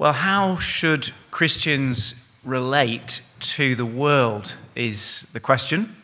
[0.00, 4.56] Well, how should Christians relate to the world?
[4.74, 5.94] Is the question.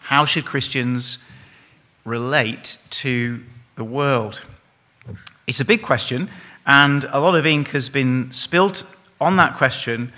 [0.00, 1.18] How should Christians
[2.04, 3.44] relate to
[3.76, 4.42] the world?
[5.46, 6.28] It's a big question,
[6.66, 8.82] and a lot of ink has been spilt
[9.20, 10.12] on that question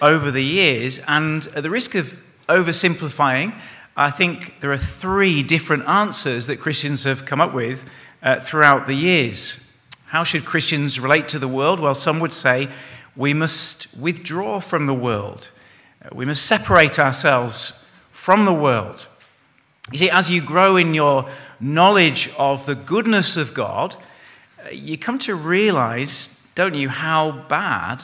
[0.00, 1.00] over the years.
[1.08, 2.16] And at the risk of
[2.48, 3.56] oversimplifying,
[3.96, 7.84] I think there are three different answers that Christians have come up with
[8.22, 9.66] uh, throughout the years.
[10.10, 11.78] How should Christians relate to the world?
[11.78, 12.68] Well, some would say
[13.14, 15.50] we must withdraw from the world.
[16.04, 19.06] Uh, we must separate ourselves from the world.
[19.92, 21.28] You see, as you grow in your
[21.60, 23.94] knowledge of the goodness of God,
[24.58, 28.02] uh, you come to realize, don't you, how bad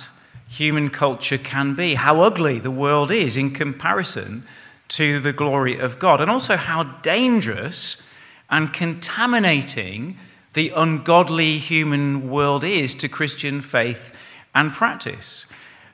[0.49, 4.45] human culture can be, how ugly the world is in comparison
[4.91, 8.01] to the glory of God, and also how dangerous
[8.49, 10.17] and contaminating
[10.57, 14.11] the ungodly human world is to Christian faith
[14.55, 15.45] and practice.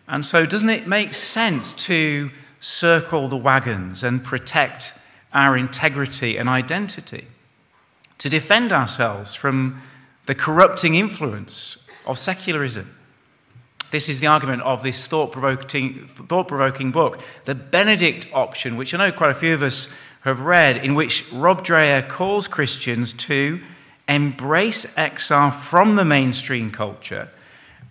[0.07, 4.95] And so, doesn't it make sense to circle the wagons and protect
[5.33, 7.27] our integrity and identity?
[8.19, 9.83] To defend ourselves from
[10.27, 12.97] the corrupting influence of secularism?
[13.91, 16.07] This is the argument of this thought provoking
[16.93, 19.89] book, the Benedict option, which I know quite a few of us
[20.21, 23.61] have read, in which Rod Dreher calls Christians to
[24.15, 27.29] embrace exile from the mainstream culture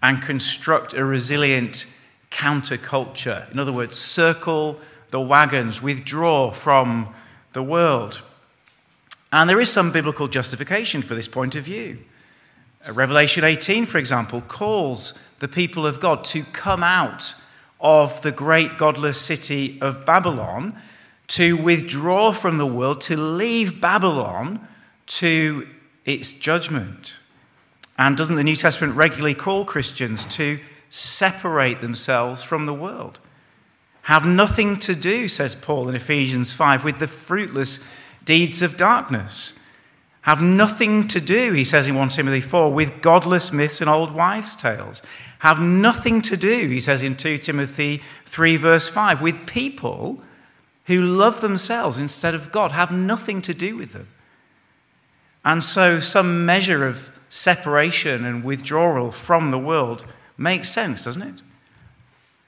[0.01, 1.85] and construct a resilient
[2.31, 3.51] counterculture.
[3.51, 4.79] In other words, circle
[5.11, 7.13] the wagons, withdraw from
[7.53, 8.21] the world.
[9.31, 11.99] And there is some biblical justification for this point of view.
[12.87, 17.35] Uh, Revelation 18, for example, calls the people of God to come out
[17.79, 20.75] of the great godless city of Babylon,
[21.27, 24.67] to withdraw from the world, to leave Babylon
[25.07, 25.67] to
[26.13, 27.15] its judgment.
[27.97, 30.59] And doesn't the New Testament regularly call Christians to
[30.89, 33.19] separate themselves from the world?
[34.03, 37.79] Have nothing to do, says Paul in Ephesians 5, with the fruitless
[38.25, 39.53] deeds of darkness.
[40.21, 44.11] Have nothing to do, he says in 1 Timothy 4, with godless myths and old
[44.11, 45.01] wives' tales.
[45.39, 50.21] Have nothing to do, he says in 2 Timothy 3, verse 5, with people
[50.85, 52.71] who love themselves instead of God.
[52.71, 54.07] Have nothing to do with them.
[55.43, 60.05] And so, some measure of separation and withdrawal from the world
[60.37, 61.41] makes sense, doesn't it?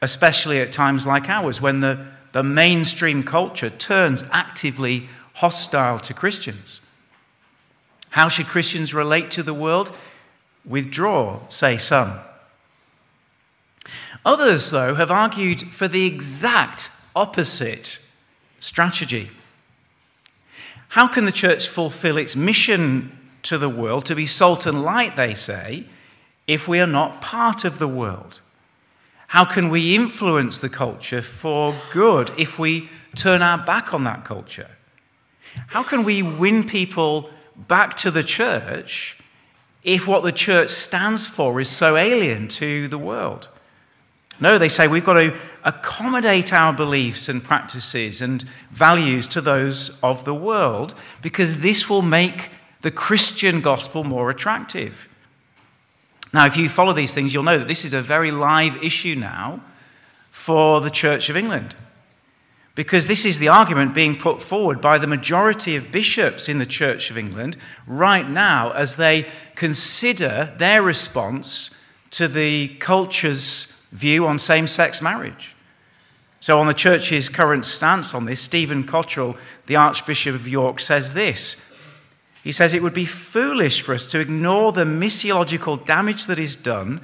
[0.02, 6.82] Especially at times like ours, when the, the mainstream culture turns actively hostile to Christians.
[8.10, 9.98] How should Christians relate to the world?
[10.66, 12.20] Withdraw, say some.
[14.26, 18.00] Others, though, have argued for the exact opposite
[18.60, 19.32] strategy.
[20.94, 25.16] How can the church fulfill its mission to the world to be salt and light,
[25.16, 25.86] they say,
[26.46, 28.42] if we are not part of the world?
[29.26, 34.24] How can we influence the culture for good if we turn our back on that
[34.24, 34.70] culture?
[35.66, 39.18] How can we win people back to the church
[39.82, 43.50] if what the church stands for is so alien to the world?
[44.40, 50.00] No, they say we've got to accommodate our beliefs and practices and values to those
[50.02, 52.50] of the world because this will make
[52.82, 55.08] the Christian gospel more attractive.
[56.34, 59.16] Now, if you follow these things, you'll know that this is a very live issue
[59.16, 59.62] now
[60.32, 61.76] for the Church of England.
[62.76, 66.66] Because this is the argument being put forward by the majority of bishops in the
[66.66, 67.56] Church of England
[67.86, 71.70] right now as they consider their response
[72.10, 75.56] to the culture's view on same sex marriage.
[76.40, 79.38] So, on the church's current stance on this, Stephen Cottrell,
[79.68, 81.56] the Archbishop of York, says this.
[82.44, 86.58] He says it would be foolish for us to ignore the missiological damage that is
[86.58, 87.00] done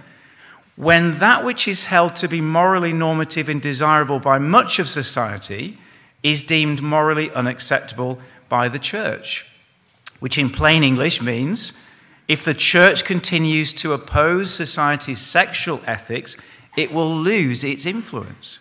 [0.76, 5.78] when that which is held to be morally normative and desirable by much of society
[6.24, 8.18] is deemed morally unacceptable
[8.48, 9.46] by the church.
[10.22, 11.74] Which, in plain English, means
[12.30, 16.38] if the church continues to oppose society's sexual ethics,
[16.78, 18.60] it will lose its influence.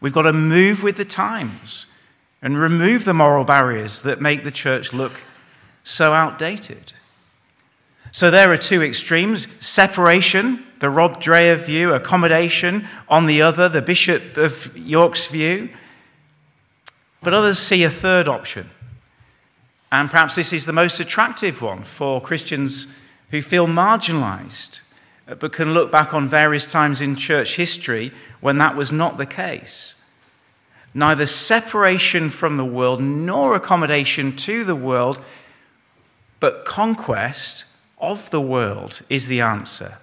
[0.00, 1.86] We've got to move with the times
[2.42, 5.20] and remove the moral barriers that make the church look
[5.82, 6.92] so outdated.
[8.12, 13.82] So there are two extremes separation, the Rod Dreher view, accommodation on the other, the
[13.82, 15.70] Bishop of York's view.
[17.22, 18.70] But others see a third option.
[19.90, 22.86] And perhaps this is the most attractive one for Christians
[23.30, 24.80] who feel marginalized
[25.26, 29.26] but can look back on various times in church history when that was not the
[29.26, 29.96] case.
[30.94, 35.20] Neither separation from the world nor accommodation to the world,
[36.40, 37.66] but conquest
[37.98, 39.98] of the world is the answer.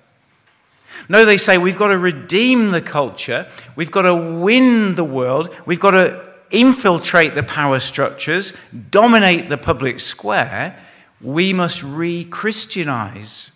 [1.10, 5.56] No, they say we've got to redeem the culture, we've got to win the world,
[5.66, 8.54] we've got to infiltrate the power structures,
[8.92, 10.78] dominate the public square.
[11.20, 13.52] We must re Christianize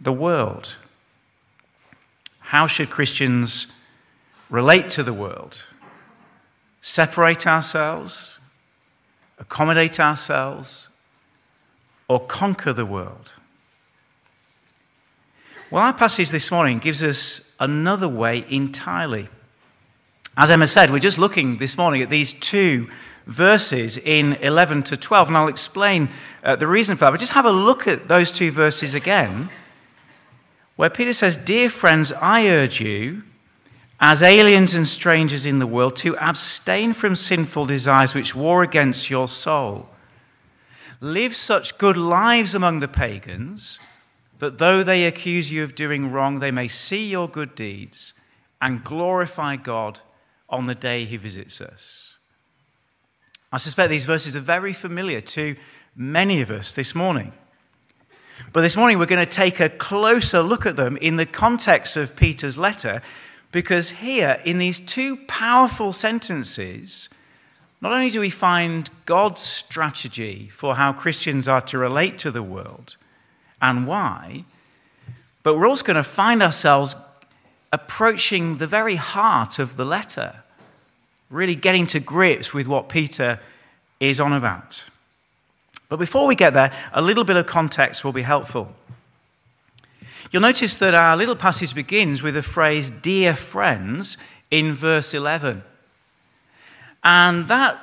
[0.00, 0.76] the world.
[2.52, 3.68] How should Christians
[4.50, 5.64] relate to the world?
[6.82, 8.40] Separate ourselves?
[9.38, 10.90] Accommodate ourselves?
[12.08, 13.32] Or conquer the world?
[15.70, 19.30] Well, our passage this morning gives us another way entirely.
[20.36, 22.90] As Emma said, we're just looking this morning at these two
[23.24, 26.10] verses in 11 to 12, and I'll explain
[26.44, 27.12] uh, the reason for that.
[27.12, 29.48] But just have a look at those two verses again,
[30.76, 33.22] where Peter says, Dear friends, I urge you,
[34.00, 39.10] as aliens and strangers in the world, to abstain from sinful desires which war against
[39.10, 39.88] your soul.
[41.00, 43.80] Live such good lives among the pagans
[44.38, 48.12] that though they accuse you of doing wrong, they may see your good deeds
[48.60, 50.00] and glorify God
[50.48, 52.18] on the day he visits us.
[53.52, 55.56] I suspect these verses are very familiar to
[55.94, 57.32] many of us this morning.
[58.52, 61.96] But this morning we're going to take a closer look at them in the context
[61.96, 63.02] of Peter's letter
[63.52, 67.10] because here, in these two powerful sentences,
[67.82, 72.42] not only do we find God's strategy for how Christians are to relate to the
[72.42, 72.96] world,
[73.60, 74.44] and why,
[75.42, 76.96] but we're also going to find ourselves
[77.72, 80.42] approaching the very heart of the letter,
[81.30, 83.40] really getting to grips with what Peter
[84.00, 84.84] is on about.
[85.92, 88.74] But before we get there, a little bit of context will be helpful.
[90.30, 94.16] You'll notice that our little passage begins with the phrase, Dear friends,
[94.50, 95.62] in verse 11.
[97.04, 97.78] And that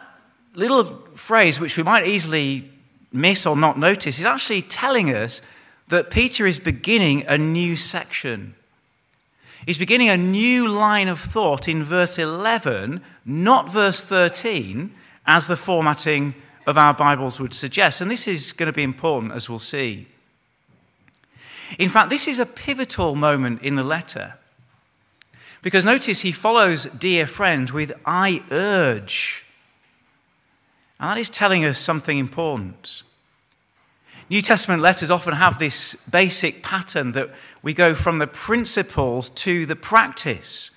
[0.55, 2.71] little phrase, which we might easily
[3.13, 5.39] miss or not notice, is actually telling us
[5.89, 8.55] that Peter is beginning a new section.
[9.67, 14.95] He's beginning a new line of thought in verse 11, not verse 13,
[15.27, 16.33] as the formatting
[16.69, 17.99] of our Bibles would suggest.
[17.99, 20.07] And this is going to be important, as we'll see.
[21.79, 24.35] In fact, this is a pivotal moment in the letter.
[25.61, 29.45] Because notice he follows, dear friend, with I urge.
[30.99, 33.01] And that is telling us something important.
[34.29, 37.31] New Testament letters often have this basic pattern that
[37.63, 40.69] we go from the principles to the practice,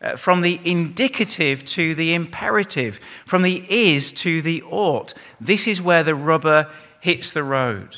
[0.00, 5.14] uh, from the indicative to the imperative, from the is to the ought.
[5.40, 7.96] This is where the rubber hits the road.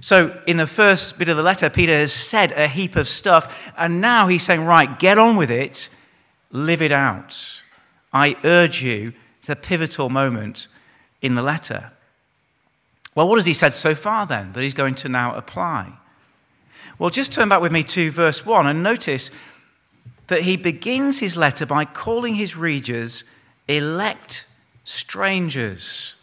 [0.00, 3.72] So, in the first bit of the letter, Peter has said a heap of stuff,
[3.76, 5.88] and now he's saying, right, get on with it,
[6.50, 7.62] live it out.
[8.12, 10.68] I urge you, it's a pivotal moment
[11.22, 11.90] in the letter.
[13.14, 15.92] Well, what has he said so far then that he's going to now apply?
[16.98, 19.30] Well, just turn back with me to verse 1 and notice
[20.26, 23.24] that he begins his letter by calling his readers
[23.68, 24.46] elect
[24.84, 26.14] strangers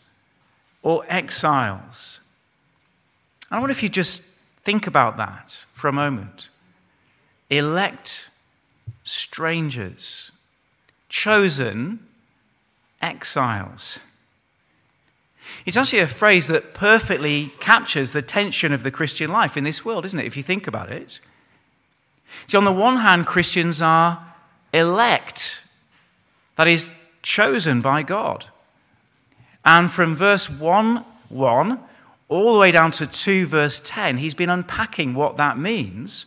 [0.83, 2.19] or exiles.
[3.49, 4.23] I wonder if you just
[4.63, 6.49] think about that for a moment.
[7.49, 8.29] Elect
[9.03, 10.31] strangers,
[11.09, 11.99] chosen
[13.01, 13.99] exiles.
[15.65, 19.83] It's actually a phrase that perfectly captures the tension of the Christian life in this
[19.83, 21.19] world, isn't it, if you think about it?
[22.47, 24.33] See, on the one hand, Christians are
[24.73, 25.63] elect,
[26.57, 28.45] that is, chosen by God.
[29.63, 31.79] And from verse 1 1
[32.27, 36.25] all the way down to 2 verse 10, he's been unpacking what that means.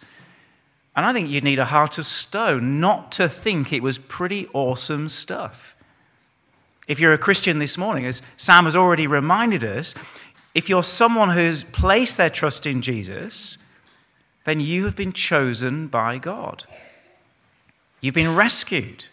[0.97, 4.49] And I think you'd need a heart of stone not to think it was pretty
[4.53, 5.75] awesome stuff.
[6.87, 9.95] If you're a Christian this morning, as Sam has already reminded us,
[10.55, 13.59] if you're someone who's placed their trust in Jesus,
[14.45, 16.65] then you have been chosen by God.
[18.01, 19.07] You've been rescued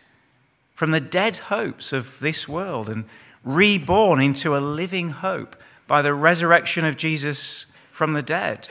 [0.73, 3.05] from the dead hopes of this world and
[3.43, 5.55] reborn into a living hope
[5.87, 8.67] by the resurrection of Jesus from the dead.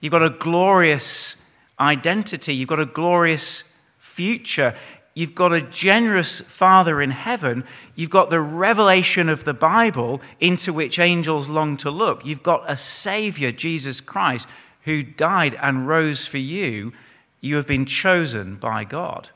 [0.00, 1.36] You've got a glorious
[1.80, 3.64] identity, you've got a glorious
[3.98, 4.74] future.
[5.16, 7.64] You've got a generous Father in heaven.
[7.94, 12.26] You've got the revelation of the Bible into which angels long to look.
[12.26, 14.48] You've got a Savior, Jesus Christ,
[14.84, 16.92] who died and rose for you.
[17.40, 19.30] You have been chosen by God.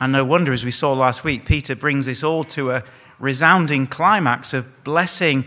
[0.00, 2.84] And no wonder, as we saw last week, Peter brings this all to a
[3.18, 5.44] resounding climax of blessing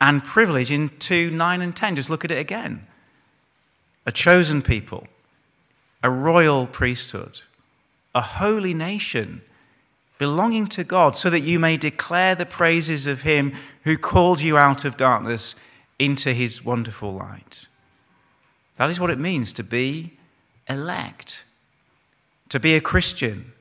[0.00, 1.96] and privilege in 2 9 and 10.
[1.96, 2.86] Just look at it again.
[4.06, 5.06] A chosen people,
[6.02, 7.42] a royal priesthood
[8.14, 9.42] a holy nation
[10.18, 13.52] belonging to God, so that you may declare the praises of him
[13.84, 15.54] who called you out of darkness
[16.00, 17.68] into his wonderful light.
[18.78, 20.12] That is what it means to be
[20.68, 21.44] elect.
[22.50, 23.52] To be a Christian,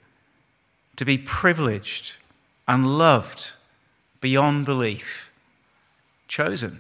[0.96, 2.14] to be privileged
[2.68, 3.52] and loved
[4.22, 5.30] beyond belief,
[6.28, 6.80] chosen.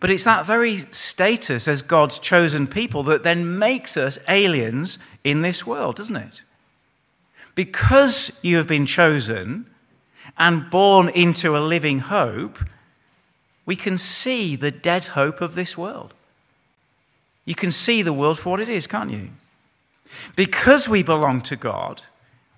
[0.00, 5.42] But it's that very status as God's chosen people that then makes us aliens in
[5.42, 6.42] this world, doesn't it?
[7.54, 9.66] Because you have been chosen
[10.36, 12.58] and born into a living hope,
[13.64, 16.12] we can see the dead hope of this world.
[17.44, 19.30] You can see the world for what it is, can't you?
[20.36, 22.02] Because we belong to God,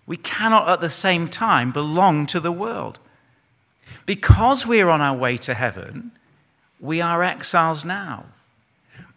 [0.06, 2.98] we cannot at the same time belong to the world.
[4.04, 6.12] Because we are on our way to heaven,
[6.80, 8.26] we are exiles now.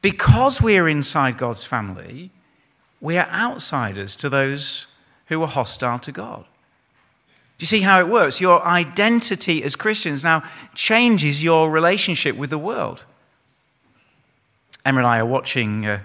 [0.01, 2.31] Because we are inside God's family,
[3.01, 4.87] we are outsiders to those
[5.27, 6.45] who are hostile to God.
[7.57, 8.39] Do you see how it works?
[8.39, 10.43] Your identity as Christians now
[10.75, 13.05] changes your relationship with the world.
[14.85, 15.99] Emma and I are watching uh,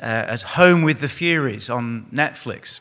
[0.00, 2.80] uh, At Home with the Furies on Netflix.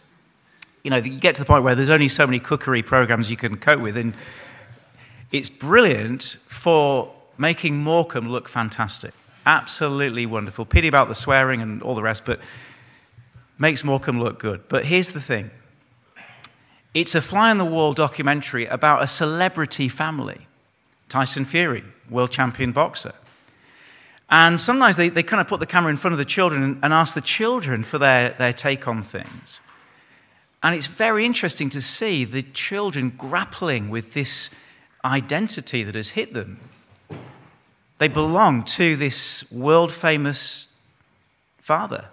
[0.83, 3.37] You know, you get to the point where there's only so many cookery programs you
[3.37, 4.13] can cope with, and
[5.31, 9.13] it's brilliant for making Morecambe look fantastic.
[9.45, 10.65] Absolutely wonderful.
[10.65, 12.39] Pity about the swearing and all the rest, but
[13.57, 14.67] makes Morecambe look good.
[14.69, 15.51] But here's the thing
[16.93, 20.47] it's a fly on the wall documentary about a celebrity family
[21.07, 23.13] Tyson Fury, world champion boxer.
[24.29, 26.93] And sometimes they, they kind of put the camera in front of the children and
[26.93, 29.61] ask the children for their, their take on things.
[30.61, 34.49] And it's very interesting to see the children grappling with this
[35.03, 36.59] identity that has hit them.
[37.97, 40.67] They belong to this world famous
[41.57, 42.09] father.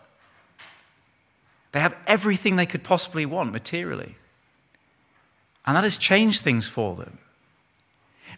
[1.72, 4.16] They have everything they could possibly want materially.
[5.66, 7.18] And that has changed things for them.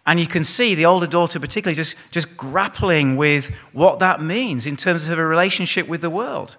[0.08, 4.66] And you can see the older daughter, particularly, just, just grappling with what that means
[4.66, 6.56] in terms of her relationship with the world.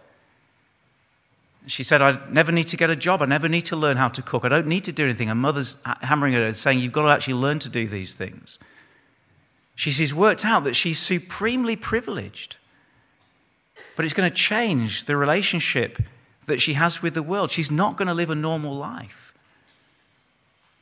[1.65, 3.23] She said, I never need to get a job.
[3.23, 4.45] I never need to learn how to cook.
[4.45, 5.29] I don't need to do anything.
[5.29, 8.59] Her mother's hammering at her, saying, You've got to actually learn to do these things.
[9.73, 12.57] She sees worked out that she's supremely privileged.
[13.95, 15.97] But it's going to change the relationship
[16.45, 17.49] that she has with the world.
[17.49, 19.33] She's not going to live a normal life.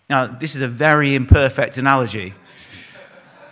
[0.09, 2.33] Now, this is a very imperfect analogy.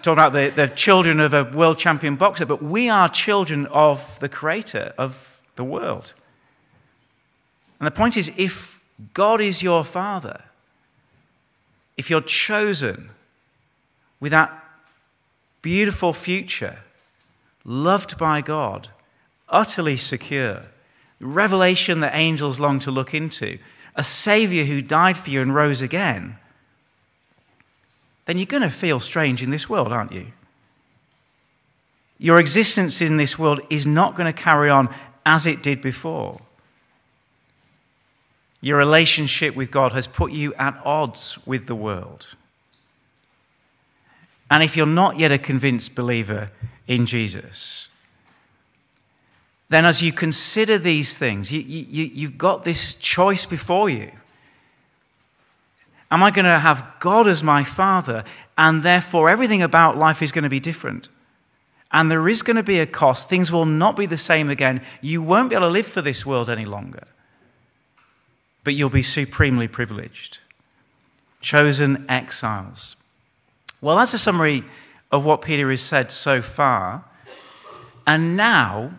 [0.05, 4.19] Talking about the, the children of a world champion boxer, but we are children of
[4.19, 6.13] the creator of the world.
[7.79, 8.79] And the point is if
[9.15, 10.43] God is your father,
[11.97, 13.09] if you're chosen
[14.19, 14.53] with that
[15.63, 16.81] beautiful future,
[17.63, 18.89] loved by God,
[19.49, 20.67] utterly secure,
[21.19, 23.57] revelation that angels long to look into,
[23.95, 26.37] a Savior who died for you and rose again,
[28.25, 30.27] then you're going to feel strange in this world, aren't you?
[32.17, 34.93] Your existence in this world is not going to carry on
[35.25, 36.39] as it did before.
[38.61, 42.35] Your relationship with God has put you at odds with the world.
[44.49, 46.51] And if you're not yet a convinced believer
[46.87, 47.89] in Jesus,
[49.69, 54.11] then as you consider these things, you, you, you've got this choice before you.
[56.11, 58.23] Am I going to have God as my Father,
[58.57, 61.09] and therefore everything about life is going to be different?
[61.91, 63.29] And there is going to be a cost.
[63.29, 64.81] Things will not be the same again.
[65.01, 67.07] You won't be able to live for this world any longer.
[68.63, 70.39] But you'll be supremely privileged.
[71.41, 72.97] Chosen exiles.
[73.81, 74.63] Well, that's a summary
[75.11, 77.05] of what Peter has said so far.
[78.05, 78.95] And now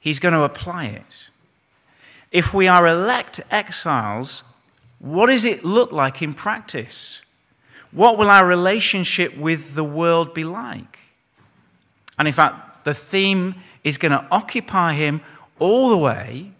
[0.00, 1.30] he's going to apply it.
[2.32, 4.42] If we are elect exiles,
[5.00, 7.22] what does it look like in practice?
[7.90, 10.98] What will our relationship with the world be like?
[12.18, 15.22] And in fact, the theme is going to occupy him
[15.58, 16.52] all the way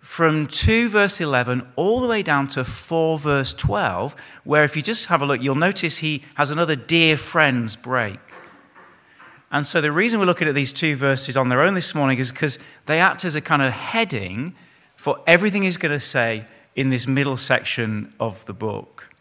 [0.00, 4.80] from 2 verse 11 all the way down to 4 verse 12, where if you
[4.80, 8.20] just have a look, you'll notice he has another dear friends break.
[9.50, 12.18] And so the reason we're looking at these two verses on their own this morning
[12.18, 14.54] is because they act as a kind of heading
[14.96, 16.46] for everything he's going to say
[16.78, 19.12] in this middle section of the book.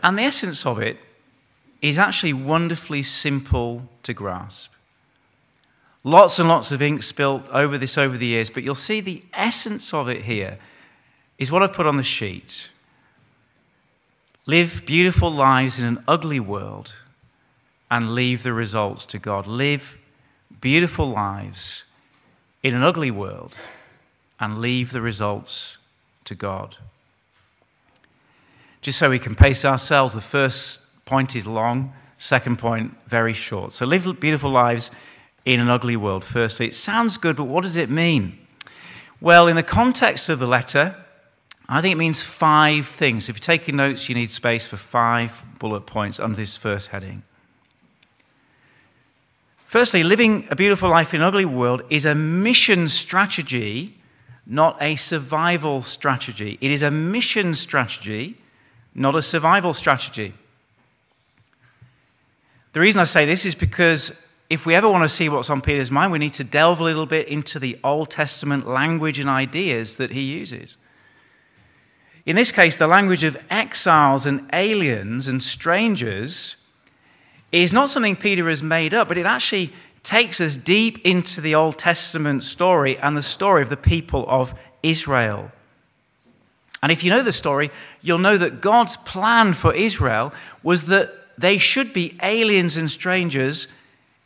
[0.00, 0.96] And the essence of it
[1.82, 4.70] is actually wonderfully simple to grasp.
[6.04, 9.24] Lots and lots of ink spilt over this over the years, but you'll see the
[9.32, 10.56] essence of it here
[11.36, 12.70] is what I've put on the sheet.
[14.46, 16.94] Live beautiful lives in an ugly world
[17.90, 19.48] and leave the results to God.
[19.48, 19.98] Live
[20.60, 21.86] beautiful lives
[22.62, 23.56] in an ugly world
[24.40, 25.78] and leave the results
[26.24, 26.76] to God.
[28.80, 33.72] Just so we can pace ourselves, the first point is long, second point, very short.
[33.72, 34.90] So live beautiful lives
[35.44, 36.66] in an ugly world, firstly.
[36.66, 38.38] It sounds good, but what does it mean?
[39.20, 40.96] Well, in the context of the letter,
[41.68, 43.28] I think it means five things.
[43.28, 47.22] If you're taking notes, you need space for five bullet points under this first heading.
[49.64, 53.96] Firstly, living a beautiful life in an ugly world is a mission strategy,
[54.46, 56.58] not a survival strategy.
[56.60, 58.36] It is a mission strategy,
[58.94, 60.34] not a survival strategy.
[62.72, 64.12] The reason I say this is because
[64.50, 66.84] if we ever want to see what's on Peter's mind, we need to delve a
[66.84, 70.76] little bit into the Old Testament language and ideas that he uses.
[72.26, 76.56] In this case, the language of exiles and aliens and strangers
[77.52, 79.72] is not something Peter has made up, but it actually
[80.04, 84.54] takes us deep into the Old Testament story and the story of the people of
[84.82, 85.50] Israel.
[86.82, 87.70] And if you know the story,
[88.02, 90.32] you'll know that God's plan for Israel
[90.62, 93.66] was that they should be aliens and strangers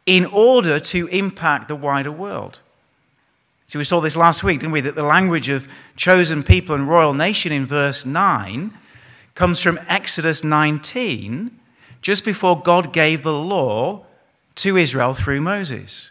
[0.04, 2.58] in order to impact the wider world.
[3.68, 4.80] So we saw this last week, didn't we?
[4.80, 8.72] That the language of chosen people and royal nation in verse 9
[9.34, 11.56] comes from Exodus 19,
[12.02, 14.04] just before God gave the law
[14.58, 16.10] to Israel through Moses.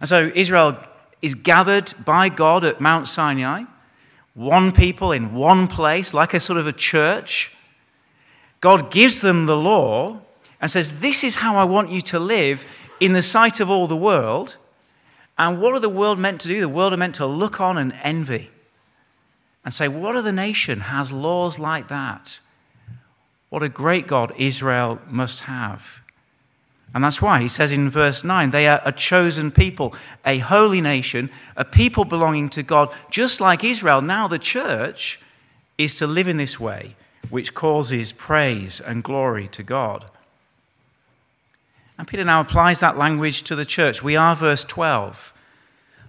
[0.00, 0.78] And so Israel
[1.22, 3.64] is gathered by God at Mount Sinai,
[4.34, 7.52] one people in one place, like a sort of a church.
[8.60, 10.20] God gives them the law
[10.60, 12.64] and says, This is how I want you to live
[13.00, 14.56] in the sight of all the world.
[15.36, 16.60] And what are the world meant to do?
[16.60, 18.50] The world are meant to look on and envy
[19.64, 22.40] and say, What other nation has laws like that?
[23.48, 26.02] What a great God Israel must have.
[26.94, 30.80] And that's why he says in verse 9, they are a chosen people, a holy
[30.80, 34.00] nation, a people belonging to God, just like Israel.
[34.00, 35.20] Now the church
[35.76, 36.96] is to live in this way,
[37.30, 40.10] which causes praise and glory to God.
[41.98, 44.02] And Peter now applies that language to the church.
[44.02, 45.34] We are verse 12.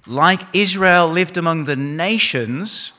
[0.07, 2.93] Like Israel lived among the nations,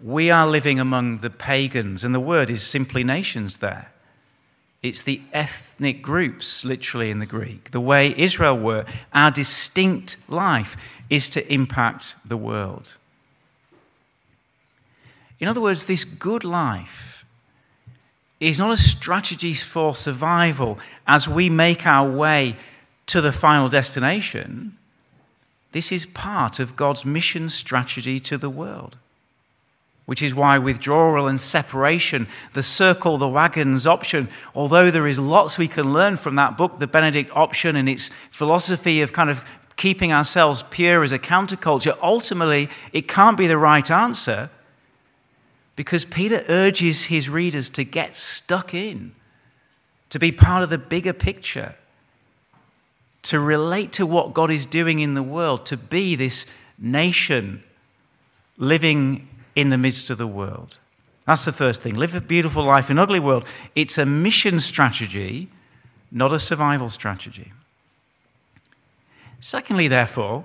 [0.00, 2.02] we are living among the pagans.
[2.02, 3.93] And the word is simply nations there.
[4.84, 7.70] It's the ethnic groups, literally in the Greek.
[7.70, 10.76] The way Israel were, our distinct life
[11.08, 12.98] is to impact the world.
[15.40, 17.24] In other words, this good life
[18.40, 22.54] is not a strategy for survival as we make our way
[23.06, 24.76] to the final destination.
[25.72, 28.98] This is part of God's mission strategy to the world.
[30.06, 35.56] Which is why withdrawal and separation, the circle the wagons option, although there is lots
[35.56, 39.42] we can learn from that book, The Benedict Option, and its philosophy of kind of
[39.76, 44.50] keeping ourselves pure as a counterculture, ultimately it can't be the right answer
[45.76, 49.12] because Peter urges his readers to get stuck in,
[50.10, 51.74] to be part of the bigger picture,
[53.22, 56.46] to relate to what God is doing in the world, to be this
[56.78, 57.62] nation
[58.56, 60.78] living in the midst of the world.
[61.26, 61.94] That's the first thing.
[61.94, 63.46] Live a beautiful life in an ugly world.
[63.74, 65.48] It's a mission strategy,
[66.10, 67.52] not a survival strategy.
[69.40, 70.44] Secondly, therefore,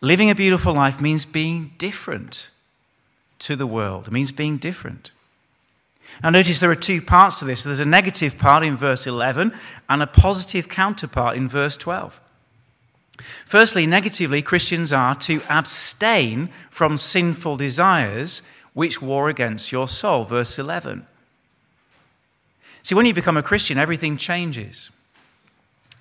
[0.00, 2.50] living a beautiful life means being different
[3.40, 4.08] to the world.
[4.08, 5.12] It means being different.
[6.22, 7.62] Now, notice there are two parts to this.
[7.62, 9.52] There's a negative part in verse 11
[9.88, 12.20] and a positive counterpart in verse 12.
[13.46, 18.42] Firstly, negatively, Christians are to abstain from sinful desires
[18.74, 20.24] which war against your soul.
[20.24, 21.06] Verse 11.
[22.82, 24.90] See, when you become a Christian, everything changes.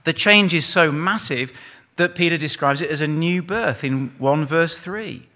[0.04, 1.52] The change is so massive
[1.98, 5.28] that Peter describes it as a new birth in 1 verse 3.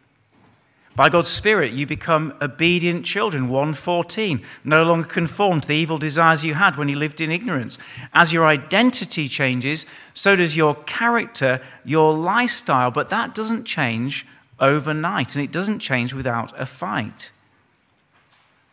[0.96, 3.48] By God's Spirit, you become obedient children.
[3.48, 4.42] 114.
[4.66, 7.78] No longer conformed to the evil desires you had when you lived in ignorance.
[8.14, 12.92] As your identity changes, so does your character, your lifestyle.
[12.92, 14.28] But that doesn't change
[14.60, 17.32] overnight, and it doesn't change without a fight.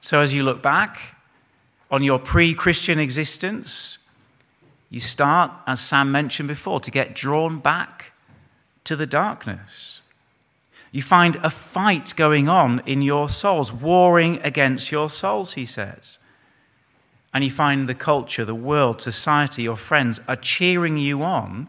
[0.00, 1.16] So as you look back
[1.90, 3.98] on your pre Christian existence,
[4.90, 8.12] you start, as Sam mentioned before, to get drawn back
[8.85, 9.97] to the darkness.
[10.90, 16.18] You find a fight going on in your souls, warring against your souls, he says.
[17.35, 21.68] And you find the culture, the world, society, your friends are cheering you on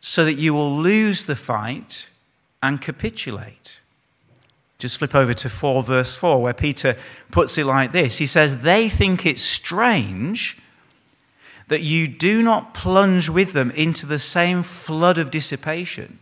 [0.00, 2.10] so that you will lose the fight
[2.62, 3.80] and capitulate.
[4.78, 6.96] Just flip over to 4, verse 4, where Peter
[7.30, 10.58] puts it like this He says, They think it's strange
[11.68, 16.18] that you do not plunge with them into the same flood of dissipation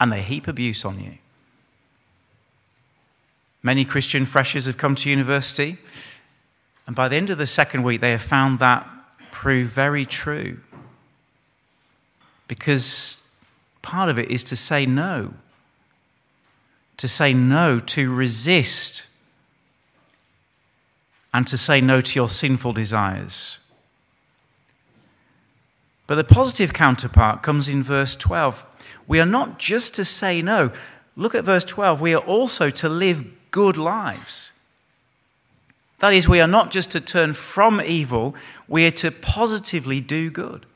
[0.00, 1.18] and they heap abuse on you.
[3.62, 5.78] Many Christian freshers have come to university,
[6.86, 8.88] and by the end of the second week, they have found that
[9.32, 10.58] prove very true.
[12.48, 13.20] because
[13.82, 15.34] part of it is to say no.
[16.98, 19.06] To say no, to resist,
[21.34, 23.58] and to say no to your sinful desires.
[26.06, 28.64] But the positive counterpart comes in verse 12.
[29.06, 30.70] We are not just to say no.
[31.16, 32.00] Look at verse 12.
[32.00, 34.50] We are also to live good lives.
[36.00, 38.34] That is, we are not just to turn from evil,
[38.68, 40.66] we are to positively do good.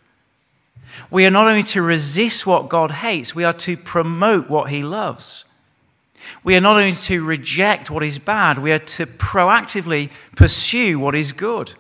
[1.11, 4.83] We are not only to resist what God hates, we are to promote what He
[4.83, 5.45] loves.
[6.43, 11.15] We are not only to reject what is bad, we are to proactively pursue what
[11.15, 11.73] is good.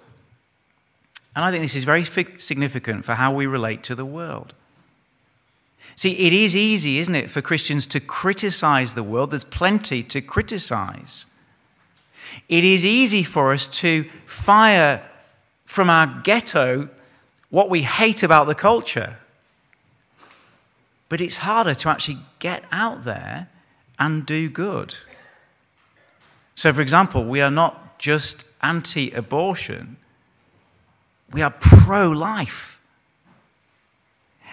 [1.34, 4.54] And I think this is very significant for how we relate to the world.
[6.00, 9.32] See, it is easy, isn't it, for Christians to criticize the world.
[9.32, 11.26] There's plenty to criticize.
[12.48, 15.06] It is easy for us to fire
[15.66, 16.88] from our ghetto
[17.50, 19.18] what we hate about the culture.
[21.10, 23.50] But it's harder to actually get out there
[23.98, 24.94] and do good.
[26.54, 29.98] So, for example, we are not just anti abortion,
[31.30, 32.79] we are pro life.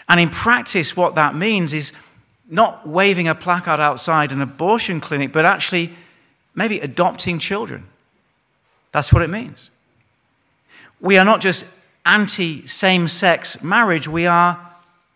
[0.10, 1.91] And in practice, what that means is
[2.50, 5.93] not waving a placard outside an abortion clinic, but actually
[6.56, 7.86] maybe adopting children.
[8.91, 9.70] That's what it means.
[11.00, 11.65] We are not just
[12.06, 14.60] anti same sex marriage, we are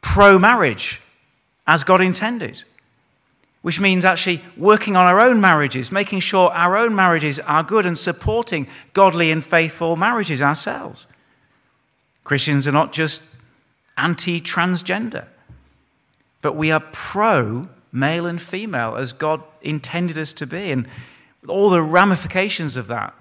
[0.02, 1.00] pro marriage,
[1.66, 2.64] as God intended.
[3.62, 7.86] Which means actually working on our own marriages, making sure our own marriages are good
[7.86, 11.06] and supporting godly and faithful marriages ourselves.
[12.24, 13.22] Christians are not just
[13.98, 15.26] anti transgender,
[16.42, 20.88] but we are pro male and female as God intended us to be, and
[21.48, 23.14] all the ramifications of that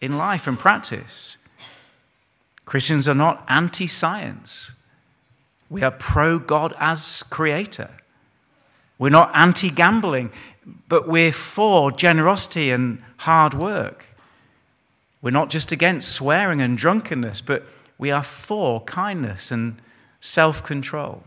[0.00, 1.36] in life and practice.
[2.64, 4.72] Christians are not anti science.
[5.68, 7.90] We are pro God as creator.
[8.98, 10.30] We're not anti gambling,
[10.88, 14.06] but we're for generosity and hard work.
[15.22, 17.64] We're not just against swearing and drunkenness, but
[17.98, 19.80] we are for kindness and
[20.20, 21.24] self control.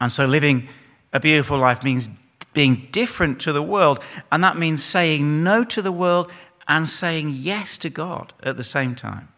[0.00, 0.68] And so living
[1.12, 2.08] a beautiful life means
[2.54, 6.30] being different to the world, and that means saying no to the world
[6.68, 9.28] and saying yes to God at the same time.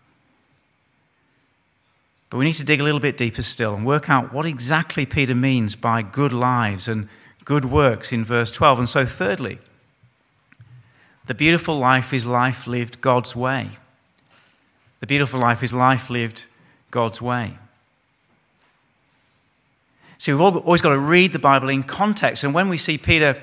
[2.31, 5.07] But we need to dig a little bit deeper still and work out what exactly
[5.07, 7.09] Peter means by good lives and
[7.45, 8.81] good works in verse 12.
[8.81, 9.59] And so, thirdly,
[11.27, 13.71] the beautiful life is life lived God's way.
[15.01, 16.47] The beautiful life is life lived
[16.90, 17.57] God's way.
[20.25, 22.45] See, we've always got to read the Bible in context.
[22.45, 23.39] And when we see Peter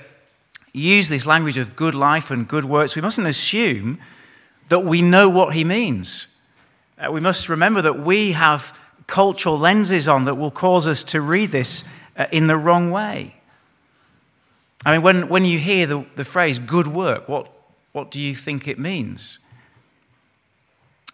[0.74, 4.00] use this language of good life and good works, we mustn't assume
[4.70, 6.26] that we know what he means.
[6.98, 11.22] Uh, we must remember that we have cultural lenses on that will cause us to
[11.22, 11.84] read this
[12.18, 13.36] uh, in the wrong way.
[14.84, 17.48] I mean, when, when you hear the, the phrase good work, what,
[17.92, 19.38] what do you think it means?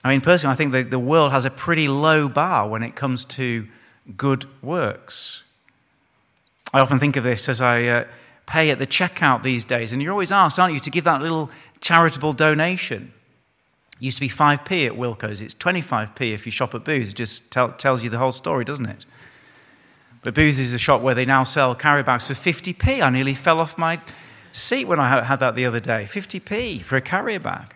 [0.01, 2.95] I mean, personally, I think the, the world has a pretty low bar when it
[2.95, 3.67] comes to
[4.15, 5.43] good works.
[6.73, 8.05] I often think of this as I uh,
[8.45, 11.21] pay at the checkout these days, and you're always asked, aren't you, to give that
[11.21, 11.49] little
[11.81, 13.13] charitable donation.
[13.99, 17.09] It used to be 5p at Wilko's, it's 25p if you shop at Booths.
[17.09, 19.05] It just tell, tells you the whole story, doesn't it?
[20.21, 23.01] But Booths is a shop where they now sell carry bags for 50p.
[23.01, 24.01] I nearly fell off my
[24.51, 26.05] seat when I had that the other day.
[26.09, 27.73] 50p for a carrier bag.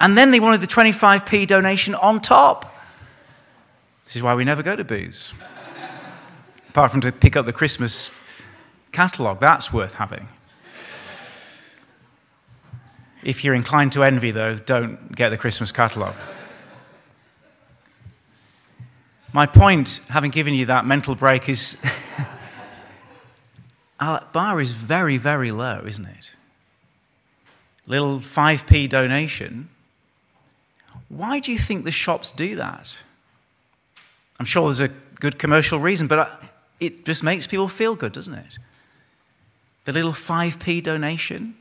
[0.00, 2.74] And then they wanted the 25p donation on top.
[4.06, 5.32] This is why we never go to Booths.
[6.74, 8.10] Apart from to pick up the Christmas
[8.92, 10.28] catalogue, that's worth having.
[13.22, 16.16] If you're inclined to envy, though, don't get the Christmas catalogue.
[19.32, 21.76] My point, having given you that mental break, is
[24.00, 26.32] our bar is very, very low, isn't it?
[27.86, 29.70] Little 5p donation
[31.08, 33.02] why do you think the shops do that?
[34.38, 36.42] I'm sure there's a good commercial reason, but
[36.80, 38.58] it just makes people feel good, doesn't it?
[39.84, 41.54] The little 5p donation,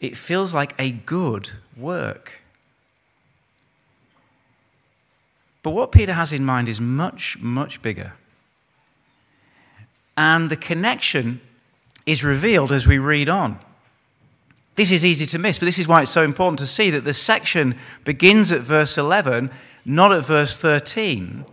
[0.00, 2.40] it feels like a good work.
[5.62, 8.12] But what Peter has in mind is much, much bigger.
[10.16, 11.40] And the connection
[12.06, 13.58] is revealed as we read on.
[14.76, 17.04] This is easy to miss, but this is why it's so important to see that
[17.04, 19.50] the section begins at verse 11,
[19.84, 21.44] not at verse 13.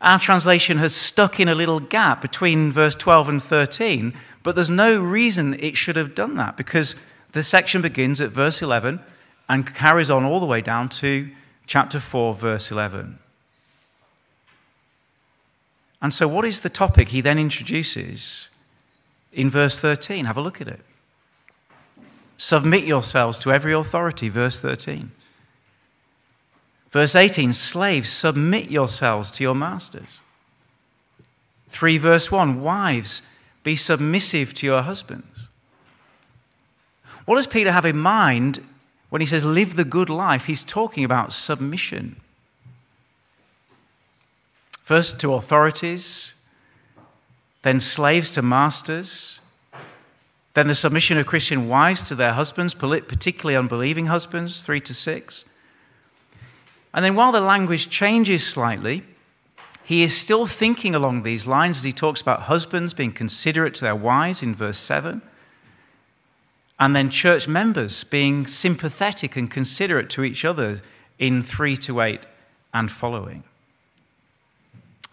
[0.00, 4.70] Our translation has stuck in a little gap between verse 12 and 13, but there's
[4.70, 6.94] no reason it should have done that because
[7.32, 9.00] the section begins at verse 11
[9.48, 11.28] and carries on all the way down to
[11.66, 13.18] chapter 4, verse 11.
[16.00, 18.50] And so, what is the topic he then introduces
[19.32, 20.26] in verse 13?
[20.26, 20.80] Have a look at it.
[22.36, 25.10] Submit yourselves to every authority, verse 13.
[26.90, 30.20] Verse 18 Slaves, submit yourselves to your masters.
[31.70, 33.22] 3 verse 1 Wives,
[33.62, 35.48] be submissive to your husbands.
[37.24, 38.64] What does Peter have in mind
[39.10, 40.46] when he says live the good life?
[40.46, 42.16] He's talking about submission.
[44.82, 46.32] First to authorities,
[47.60, 49.40] then slaves to masters,
[50.54, 55.44] then the submission of Christian wives to their husbands, particularly unbelieving husbands, 3 to 6.
[56.92, 59.04] And then while the language changes slightly,
[59.84, 63.80] he is still thinking along these lines as he talks about husbands being considerate to
[63.80, 65.22] their wives in verse 7,
[66.78, 70.82] and then church members being sympathetic and considerate to each other
[71.18, 72.26] in 3 to 8
[72.74, 73.44] and following.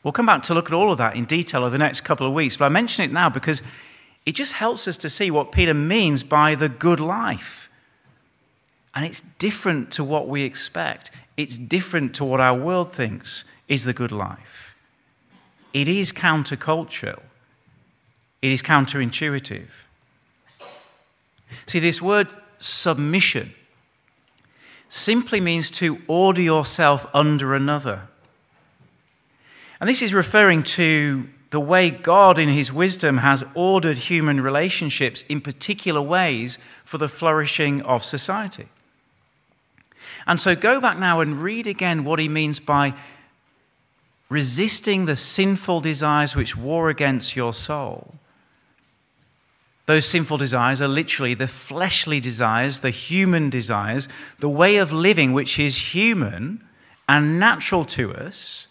[0.03, 2.27] We'll come back to look at all of that in detail over the next couple
[2.27, 3.63] of weeks, but I mention it now because
[4.25, 7.69] it just helps us to see what Peter means by the good life.
[8.95, 13.83] And it's different to what we expect, it's different to what our world thinks is
[13.83, 14.75] the good life.
[15.73, 17.21] It is countercultural,
[18.41, 19.67] it is counterintuitive.
[21.67, 23.53] See, this word submission
[24.87, 28.07] simply means to order yourself under another.
[29.81, 35.23] And this is referring to the way God, in His wisdom, has ordered human relationships
[35.27, 38.67] in particular ways for the flourishing of society.
[40.27, 42.93] And so go back now and read again what He means by
[44.29, 48.15] resisting the sinful desires which war against your soul.
[49.85, 54.07] Those sinful desires are literally the fleshly desires, the human desires,
[54.39, 56.63] the way of living which is human
[57.07, 58.67] and natural to us.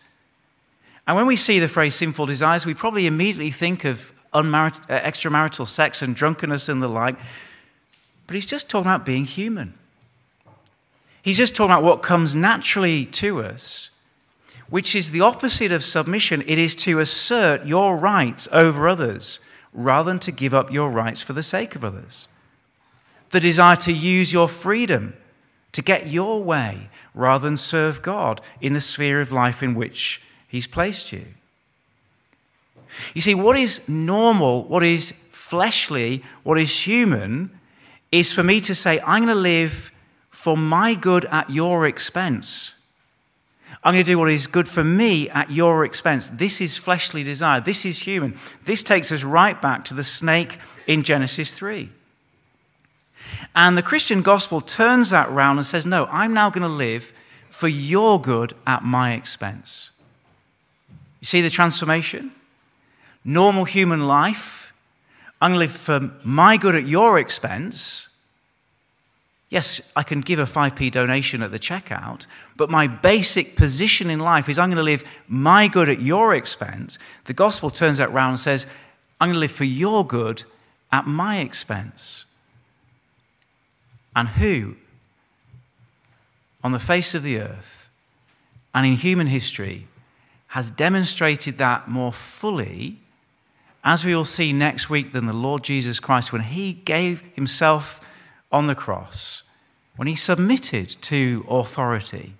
[1.06, 5.68] And when we see the phrase sinful desires, we probably immediately think of uh, extramarital
[5.68, 7.16] sex and drunkenness and the like.
[8.26, 9.74] But he's just talking about being human.
[11.24, 13.90] He's just talking about what comes naturally to us
[14.74, 16.42] which is the opposite of submission.
[16.46, 19.40] It is to assert your rights over others
[19.72, 22.28] rather than to give up your rights for the sake of others.
[23.30, 25.14] The desire to use your freedom
[25.72, 30.22] to get your way rather than serve God in the sphere of life in which
[30.48, 31.26] He's placed you.
[33.12, 37.50] You see, what is normal, what is fleshly, what is human,
[38.12, 39.90] is for me to say, I'm going to live
[40.44, 42.74] for my good at your expense.
[43.82, 46.28] I'm going to do what is good for me at your expense.
[46.28, 47.62] This is fleshly desire.
[47.62, 48.36] This is human.
[48.62, 51.88] This takes us right back to the snake in Genesis 3.
[53.56, 57.14] And the Christian gospel turns that round and says, No, I'm now going to live
[57.48, 59.92] for your good at my expense.
[61.22, 62.32] You see the transformation?
[63.24, 64.74] Normal human life.
[65.40, 68.08] I'm going to live for my good at your expense.
[69.54, 74.18] Yes, I can give a 5p donation at the checkout, but my basic position in
[74.18, 76.98] life is I'm going to live my good at your expense.
[77.26, 78.66] The gospel turns that round and says,
[79.20, 80.42] I'm going to live for your good
[80.90, 82.24] at my expense.
[84.16, 84.74] And who,
[86.64, 87.88] on the face of the earth
[88.74, 89.86] and in human history,
[90.48, 92.98] has demonstrated that more fully,
[93.84, 98.00] as we will see next week, than the Lord Jesus Christ when he gave himself
[98.50, 99.43] on the cross,
[99.96, 102.34] when he submitted to authority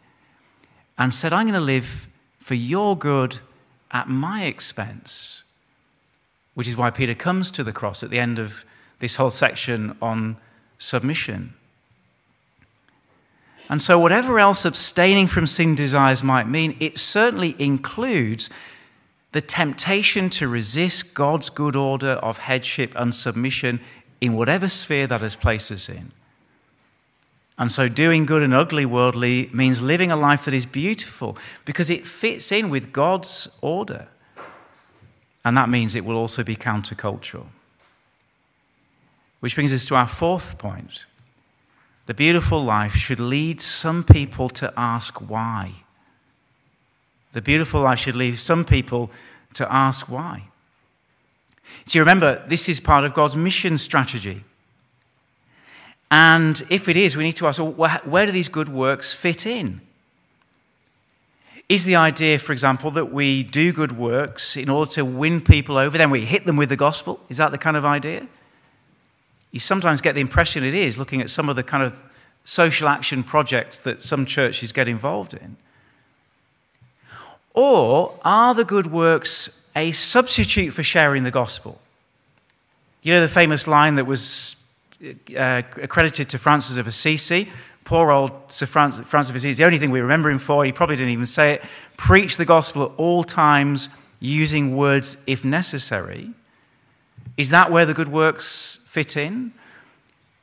[0.99, 3.39] and said, I'm going to live for your good
[3.91, 5.45] at my expense,
[6.55, 8.65] which is why Peter comes to the cross at the end of
[8.99, 10.37] this whole section on
[10.79, 11.55] submission.
[13.69, 18.51] And so, whatever else abstaining from sin desires might mean, it certainly includes
[19.33, 23.81] the temptation to resist God's good order of headship and submission
[24.21, 26.13] in whatever sphere that has placed us in.
[27.57, 31.89] And so, doing good and ugly worldly means living a life that is beautiful because
[31.89, 34.09] it fits in with God's order.
[35.45, 37.47] And that means it will also be countercultural.
[39.41, 41.05] Which brings us to our fourth point.
[42.07, 45.73] The beautiful life should lead some people to ask why.
[47.33, 49.11] The beautiful life should lead some people
[49.55, 50.45] to ask why.
[51.87, 54.45] So you remember, this is part of God's mission strategy.
[56.15, 57.73] And if it is, we need to ask well,
[58.05, 59.81] where do these good works fit in?
[61.69, 65.77] Is the idea, for example, that we do good works in order to win people
[65.77, 67.19] over, then we hit them with the gospel?
[67.29, 68.29] Is that the kind of idea?
[69.51, 72.01] You sometimes get the impression it is, looking at some of the kind of
[72.45, 75.57] social action projects that some churches get involved in.
[77.55, 81.81] Or are the good works a substitute for sharing the gospel?
[83.03, 84.55] You know the famous line that was
[85.37, 87.49] uh, accredited to Francis of Assisi?
[87.85, 90.73] Poor old Sir Francis, Francis of Assisi, the only thing we remember him for, he
[90.73, 91.65] probably didn't even say it
[91.97, 93.89] preach the gospel at all times,
[94.21, 96.31] using words if necessary.
[97.37, 99.53] Is that where the good works fit in?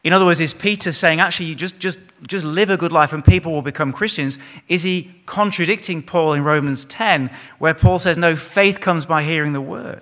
[0.04, 3.13] In other words, is Peter saying, actually, you just, just, just live a good life
[3.13, 4.39] and people will become Christians?
[4.67, 9.54] Is he contradicting Paul in Romans 10, where Paul says, no, faith comes by hearing
[9.54, 10.02] the word?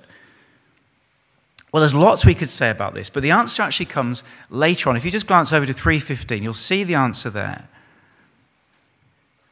[1.71, 4.97] Well, there's lots we could say about this, but the answer actually comes later on.
[4.97, 7.67] If you just glance over to 315, you'll see the answer there.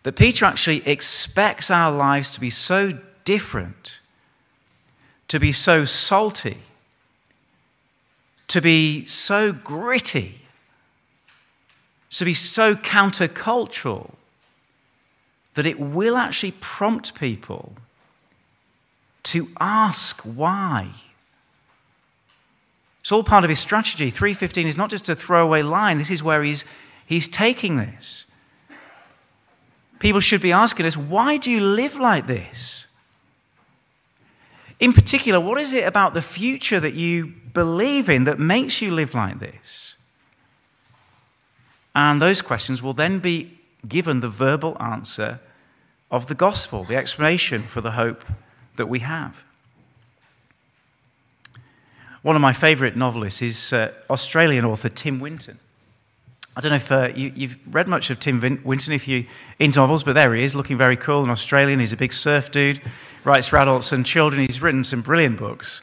[0.04, 4.00] That Peter actually expects our lives to be so different,
[5.28, 6.58] to be so salty,
[8.48, 10.42] to be so gritty,
[12.10, 14.14] to be so countercultural,
[15.54, 17.74] that it will actually prompt people
[19.24, 20.90] to ask why.
[23.08, 24.10] It's all part of his strategy.
[24.10, 26.66] 315 is not just a throwaway line, this is where he's,
[27.06, 28.26] he's taking this.
[30.00, 32.88] People should be asking us, why do you live like this?
[34.82, 38.92] In particular, what is it about the future that you believe in that makes you
[38.92, 39.96] live like this?
[41.96, 45.40] And those questions will then be given the verbal answer
[46.12, 48.26] of the gospel, the explanation for the hope
[48.76, 49.46] that we have.
[52.28, 55.58] One of my favorite novelists is uh, Australian author Tim Winton.
[56.58, 59.24] I don't know if uh, you, have read much of Tim Winton if you're
[59.60, 61.80] into novels, but there he is, looking very cool and Australian.
[61.80, 62.82] He's a big surf dude,
[63.24, 64.46] writes for adults and children.
[64.46, 65.82] He's written some brilliant books.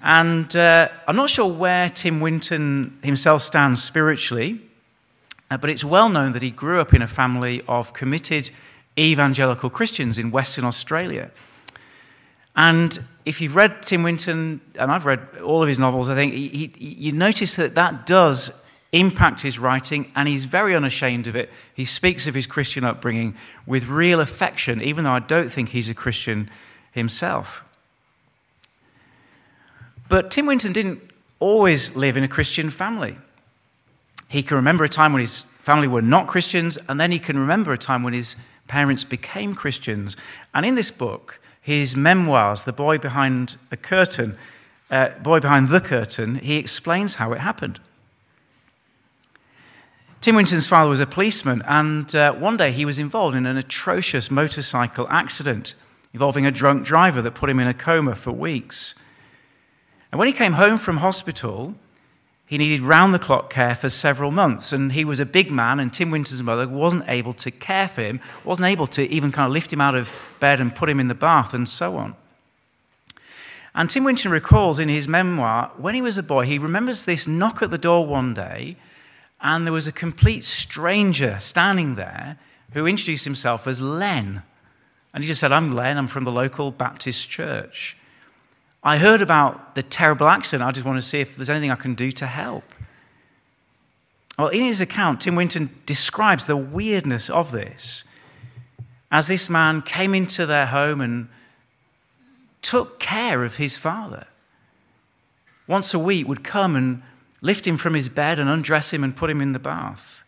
[0.00, 4.60] And uh, I'm not sure where Tim Winton himself stands spiritually,
[5.50, 8.48] uh, but it's well known that he grew up in a family of committed
[8.96, 11.32] evangelical Christians in Western Australia.
[12.54, 16.32] And if you've read Tim Winton, and I've read all of his novels, I think
[16.32, 18.50] he, he, you notice that that does
[18.92, 21.50] impact his writing, and he's very unashamed of it.
[21.74, 23.34] He speaks of his Christian upbringing
[23.66, 26.50] with real affection, even though I don't think he's a Christian
[26.92, 27.62] himself.
[30.08, 31.00] But Tim Winton didn't
[31.40, 33.16] always live in a Christian family.
[34.28, 37.38] He can remember a time when his family were not Christians, and then he can
[37.38, 38.36] remember a time when his
[38.68, 40.16] parents became Christians.
[40.54, 44.36] And in this book, his memoirs, The Boy Behind the Curtain,
[44.90, 47.80] uh, Boy Behind the Curtain, he explains how it happened.
[50.20, 53.56] Tim Winton's father was a policeman, and uh, one day he was involved in an
[53.56, 55.74] atrocious motorcycle accident
[56.12, 58.94] involving a drunk driver that put him in a coma for weeks.
[60.10, 61.74] And when he came home from hospital,
[62.52, 64.72] he needed round the clock care for several months.
[64.72, 68.02] And he was a big man, and Tim Winton's mother wasn't able to care for
[68.02, 71.00] him, wasn't able to even kind of lift him out of bed and put him
[71.00, 72.14] in the bath, and so on.
[73.74, 77.26] And Tim Winton recalls in his memoir, when he was a boy, he remembers this
[77.26, 78.76] knock at the door one day
[79.42, 82.38] and there was a complete stranger standing there
[82.72, 84.42] who introduced himself as Len.
[85.12, 87.96] And he just said, I'm Len, I'm from the local Baptist church.
[88.84, 90.66] I heard about the terrible accident.
[90.66, 92.64] I just want to see if there's anything I can do to help.
[94.38, 98.04] Well, in his account, Tim Winton describes the weirdness of this
[99.10, 101.28] as this man came into their home and
[102.62, 104.26] took care of his father.
[105.68, 107.02] Once a week would come and
[107.40, 110.24] lift him from his bed and undress him and put him in the bath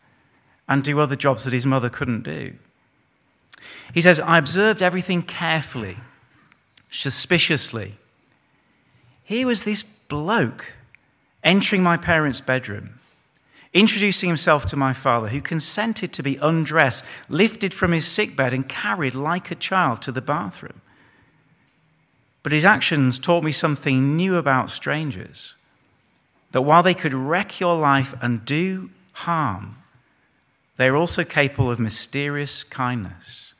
[0.69, 2.53] and do other jobs that his mother couldn't do.
[3.93, 5.97] He says, I observed everything carefully,
[6.91, 7.97] suspiciously.
[9.25, 10.73] Here was this bloke
[11.43, 13.01] entering my parents' bedroom,
[13.73, 18.69] introducing himself to my father, who consented to be undressed, lifted from his sickbed, and
[18.69, 20.81] carried like a child to the bathroom.
[22.43, 25.55] But his actions taught me something new about strangers
[26.53, 29.77] that while they could wreck your life and do harm,
[30.77, 33.55] they are also capable of mysterious kindness.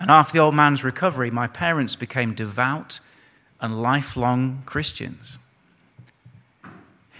[0.00, 3.00] And after the old man's recovery, my parents became devout
[3.60, 5.38] and lifelong Christians.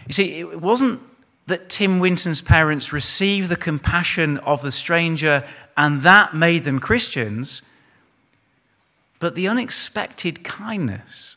[0.07, 1.01] You see, it wasn't
[1.47, 5.45] that Tim Winton's parents received the compassion of the stranger
[5.77, 7.63] and that made them Christians,
[9.19, 11.37] but the unexpected kindness,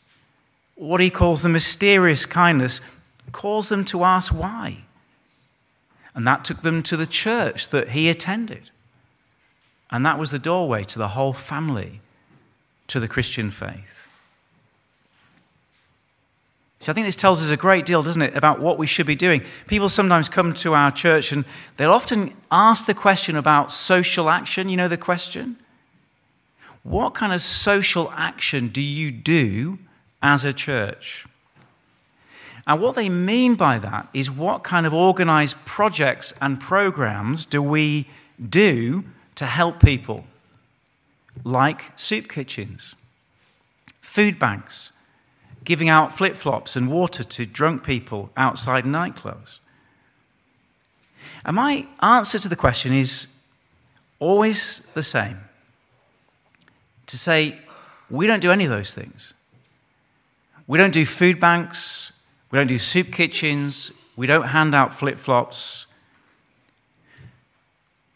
[0.74, 2.80] what he calls the mysterious kindness,
[3.32, 4.78] caused them to ask why.
[6.14, 8.70] And that took them to the church that he attended.
[9.90, 12.00] And that was the doorway to the whole family
[12.88, 13.93] to the Christian faith.
[16.88, 19.16] I think this tells us a great deal, doesn't it, about what we should be
[19.16, 19.42] doing.
[19.66, 21.44] People sometimes come to our church and
[21.76, 24.68] they'll often ask the question about social action.
[24.68, 25.56] You know the question?
[26.84, 29.78] what kind of social action do you do
[30.22, 31.26] as a church?
[32.66, 37.62] And what they mean by that is what kind of organized projects and programs do
[37.62, 38.06] we
[38.48, 39.04] do
[39.34, 40.24] to help people,
[41.42, 42.94] like soup kitchens,
[44.00, 44.92] food banks,
[45.64, 49.58] giving out flip flops and water to drunk people outside nightclubs.
[51.44, 53.28] And my answer to the question is
[54.18, 55.38] always the same
[57.06, 57.58] to say,
[58.10, 59.34] we don't do any of those things.
[60.66, 62.12] We don't do food banks,
[62.50, 65.86] we don't do soup kitchens, we don't hand out flip flops.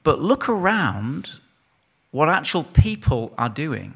[0.03, 1.29] But look around
[2.11, 3.95] what actual people are doing.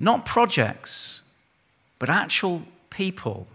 [0.00, 1.22] Not projects,
[1.98, 3.46] but actual people.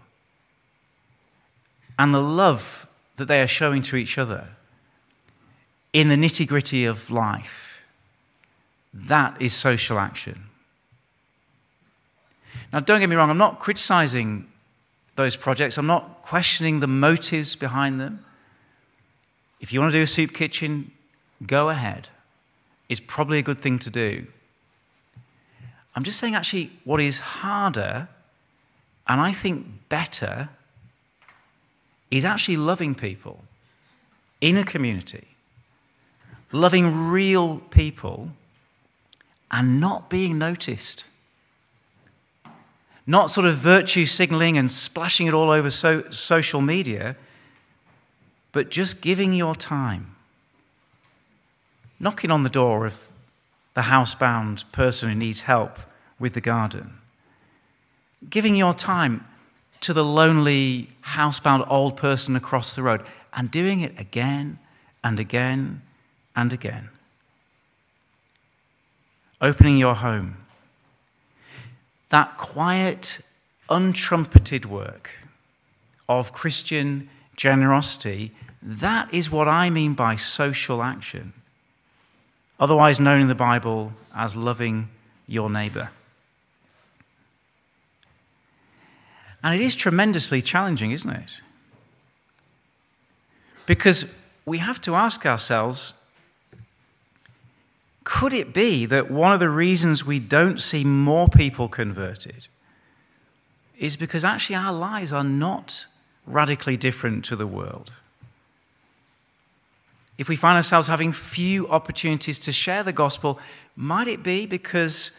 [1.98, 2.86] And the love
[3.16, 4.48] that they are showing to each other
[5.92, 7.82] in the nitty gritty of life.
[8.92, 10.44] That is social action.
[12.72, 14.48] Now, don't get me wrong, I'm not criticizing
[15.16, 18.24] those projects, I'm not questioning the motives behind them.
[19.60, 20.90] If you want to do a soup kitchen,
[21.46, 22.08] go ahead.
[22.88, 24.26] It's probably a good thing to do.
[25.94, 28.08] I'm just saying, actually, what is harder
[29.06, 30.48] and I think better
[32.10, 33.44] is actually loving people
[34.40, 35.26] in a community,
[36.52, 38.30] loving real people,
[39.50, 41.04] and not being noticed.
[43.06, 47.16] Not sort of virtue signaling and splashing it all over so, social media,
[48.52, 50.14] but just giving your time.
[52.00, 53.10] Knocking on the door of
[53.74, 55.78] the housebound person who needs help
[56.18, 56.98] with the garden
[58.30, 59.26] giving your time
[59.80, 63.02] to the lonely, housebound old person across the road
[63.34, 64.58] and doing it again
[65.02, 65.82] and again
[66.34, 66.88] and again.
[69.40, 70.38] Opening your home.
[72.08, 73.20] That quiet,
[73.68, 75.10] untrumpeted work
[76.08, 81.32] of Christian generosity, that is what I mean by social action,
[82.58, 84.88] otherwise known in the Bible as loving
[85.26, 85.90] your neighbor.
[89.44, 91.42] And it is tremendously challenging, isn't it?
[93.66, 94.06] Because
[94.46, 95.92] we have to ask ourselves
[98.04, 102.48] could it be that one of the reasons we don't see more people converted
[103.78, 105.86] is because actually our lives are not
[106.26, 107.92] radically different to the world?
[110.18, 113.38] If we find ourselves having few opportunities to share the gospel,
[113.74, 115.10] might it be because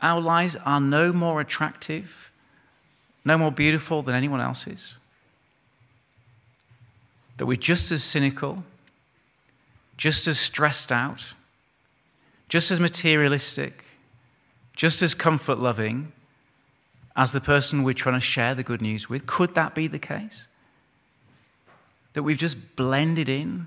[0.00, 2.29] our lives are no more attractive
[3.24, 4.96] no more beautiful than anyone else's?
[7.36, 8.64] That we're just as cynical,
[9.96, 11.34] just as stressed out,
[12.48, 13.84] just as materialistic,
[14.74, 16.12] just as comfort loving
[17.16, 19.26] as the person we're trying to share the good news with?
[19.26, 20.46] Could that be the case?
[22.14, 23.66] That we've just blended in,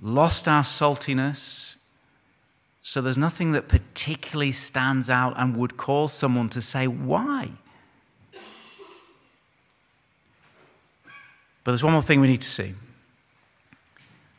[0.00, 1.76] lost our saltiness,
[2.82, 7.50] so there's nothing that particularly stands out and would cause someone to say, Why?
[11.64, 12.74] But there's one more thing we need to see.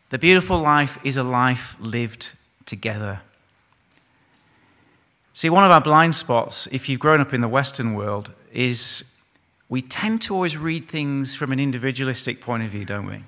[0.09, 2.34] The beautiful life is a life lived
[2.65, 3.21] together.
[5.34, 9.03] See, one of our blind spots, if you've grown up in the Western world, is
[9.69, 13.24] we tend to always read things from an individualistic point of view, don't we?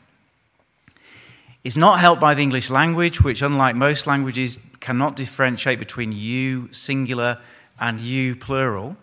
[1.64, 6.70] It's not helped by the English language, which, unlike most languages, cannot differentiate between you,
[6.72, 7.40] singular,
[7.80, 8.96] and you, plural.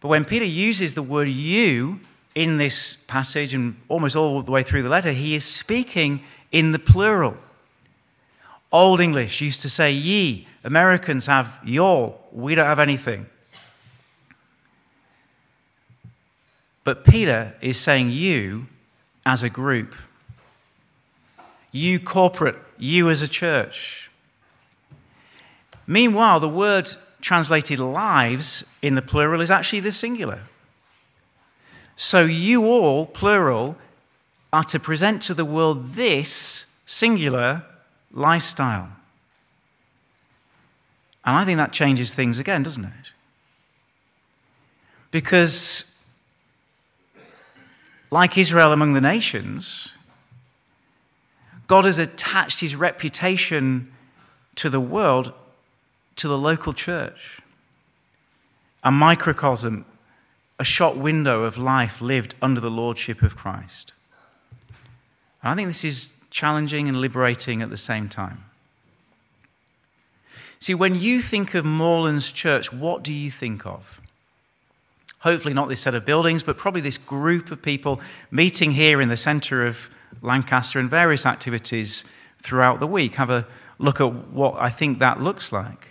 [0.00, 2.00] But when Peter uses the word you,
[2.36, 6.22] in this passage and almost all the way through the letter, he is speaking
[6.52, 7.34] in the plural.
[8.70, 13.24] Old English used to say ye, Americans have y'all, we don't have anything.
[16.84, 18.66] But Peter is saying you
[19.24, 19.94] as a group,
[21.72, 24.10] you corporate, you as a church.
[25.86, 26.90] Meanwhile, the word
[27.22, 30.42] translated lives in the plural is actually the singular.
[31.96, 33.76] So you all, plural,
[34.52, 37.64] are to present to the world this singular
[38.12, 38.88] lifestyle.
[41.24, 43.10] And I think that changes things again, doesn't it?
[45.10, 45.84] Because,
[48.10, 49.92] like Israel among the nations,
[51.66, 53.92] God has attached his reputation
[54.56, 55.32] to the world,
[56.16, 57.40] to the local church,
[58.84, 59.84] a microcosm
[60.58, 63.92] a shot window of life lived under the lordship of Christ.
[65.42, 68.44] And I think this is challenging and liberating at the same time.
[70.58, 74.00] See, when you think of Moorlands Church, what do you think of?
[75.20, 78.00] Hopefully, not this set of buildings, but probably this group of people
[78.30, 79.90] meeting here in the centre of
[80.22, 82.04] Lancaster and various activities
[82.40, 83.16] throughout the week.
[83.16, 83.46] Have a
[83.78, 85.88] look at what I think that looks like.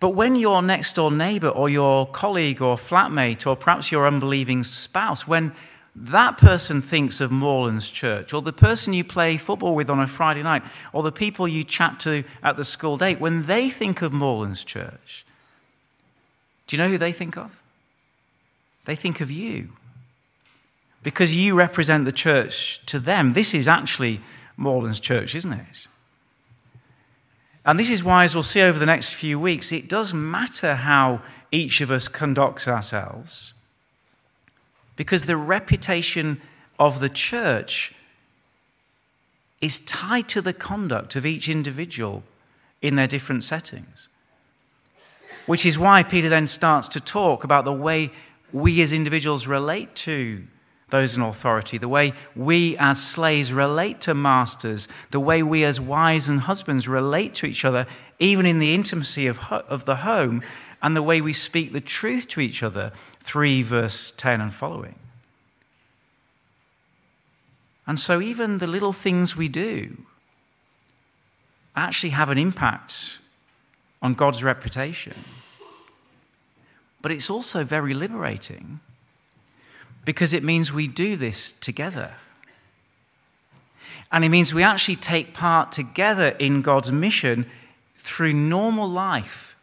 [0.00, 4.62] But when your next door neighbor or your colleague or flatmate or perhaps your unbelieving
[4.62, 5.52] spouse, when
[5.96, 10.06] that person thinks of Moorlands Church, or the person you play football with on a
[10.06, 14.00] Friday night, or the people you chat to at the school date, when they think
[14.02, 15.24] of Moorlands Church,
[16.66, 17.58] do you know who they think of?
[18.84, 19.70] They think of you.
[21.02, 23.32] Because you represent the church to them.
[23.32, 24.20] This is actually
[24.56, 25.88] Moorlands Church, isn't it?
[27.68, 30.74] And this is why, as we'll see over the next few weeks, it does matter
[30.74, 31.20] how
[31.52, 33.52] each of us conducts ourselves.
[34.96, 36.40] Because the reputation
[36.78, 37.92] of the church
[39.60, 42.22] is tied to the conduct of each individual
[42.80, 44.08] in their different settings.
[45.44, 48.10] Which is why Peter then starts to talk about the way
[48.50, 50.42] we as individuals relate to
[50.90, 55.80] those in authority, the way we as slaves relate to masters, the way we as
[55.80, 57.86] wives and husbands relate to each other,
[58.18, 60.42] even in the intimacy of, of the home,
[60.82, 62.92] and the way we speak the truth to each other.
[63.20, 64.94] 3 verse 10 and following.
[67.86, 69.96] And so, even the little things we do
[71.76, 73.18] actually have an impact
[74.00, 75.14] on God's reputation.
[77.00, 78.80] But it's also very liberating
[80.08, 82.14] because it means we do this together.
[84.10, 87.44] And it means we actually take part together in God's mission
[87.98, 89.54] through normal life,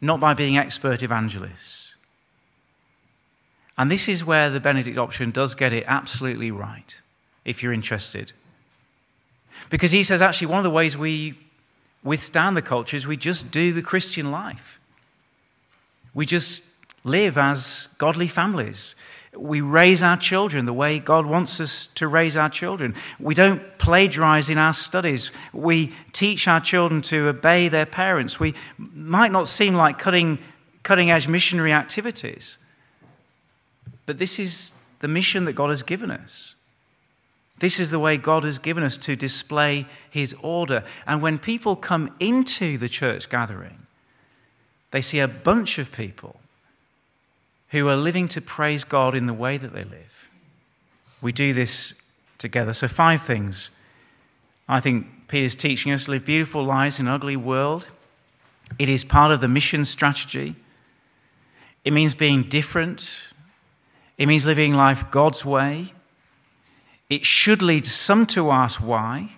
[0.00, 1.94] not by being expert evangelists.
[3.78, 7.00] And this is where the Benedict option does get it absolutely right,
[7.44, 8.32] if you're interested.
[9.70, 11.38] Because he says actually one of the ways we
[12.02, 14.80] withstand the culture is we just do the Christian life.
[16.14, 16.64] We just
[17.04, 18.94] live as godly families.
[19.36, 22.94] We raise our children the way God wants us to raise our children.
[23.20, 25.30] We don't plagiarize in our studies.
[25.52, 28.40] We teach our children to obey their parents.
[28.40, 30.38] We might not seem like cutting,
[30.82, 32.58] cutting edge missionary activities,
[34.06, 36.54] but this is the mission that God has given us.
[37.58, 40.84] This is the way God has given us to display His order.
[41.06, 43.86] And when people come into the church gathering,
[44.90, 46.37] they see a bunch of people
[47.70, 50.28] who are living to praise God in the way that they live.
[51.20, 51.94] We do this
[52.38, 52.72] together.
[52.72, 53.70] So, five things
[54.68, 57.88] I think Peter's teaching us live beautiful lives in an ugly world.
[58.78, 60.54] It is part of the mission strategy.
[61.84, 63.28] It means being different.
[64.18, 65.94] It means living life God's way.
[67.08, 69.32] It should lead some to ask why.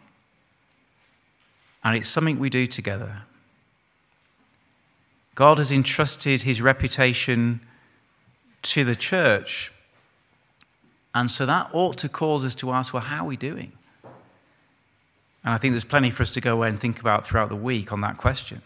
[1.84, 3.22] And it's something we do together.
[5.36, 7.60] God has entrusted his reputation
[8.62, 9.72] to the church.
[11.14, 13.72] And so that ought to cause us to ask, well, how are we doing?
[15.42, 17.56] And I think there's plenty for us to go away and think about throughout the
[17.56, 18.62] week on that question.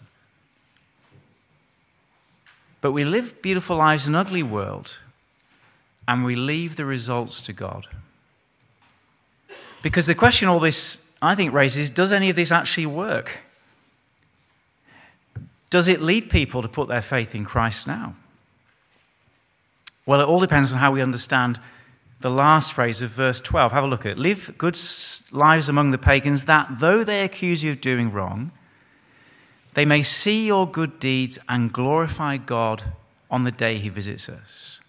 [2.80, 4.98] But we live beautiful lives in an ugly world,
[6.06, 7.86] and we leave the results to God.
[9.82, 13.38] Because the question all this, I think, raises does any of this actually work?
[15.70, 18.14] Does it lead people to put their faith in Christ now?
[20.06, 21.58] Well, it all depends on how we understand
[22.20, 23.72] the last phrase of verse 12.
[23.72, 24.18] Have a look at it.
[24.18, 24.78] Live good
[25.30, 28.52] lives among the pagans, that though they accuse you of doing wrong,
[29.74, 32.84] they may see your good deeds and glorify God
[33.30, 34.80] on the day he visits us.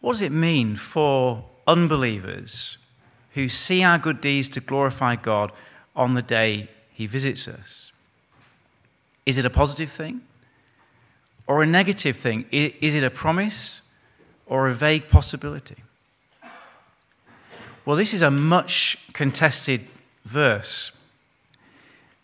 [0.00, 2.78] What does it mean for unbelievers
[3.34, 5.52] who see our good deeds to glorify God
[5.96, 7.92] on the day he visits us?
[9.26, 10.20] Is it a positive thing?
[11.48, 12.44] Or a negative thing?
[12.52, 13.82] Is it a promise
[14.46, 15.76] or a vague possibility?
[17.84, 19.80] Well, this is a much contested
[20.24, 20.92] verse.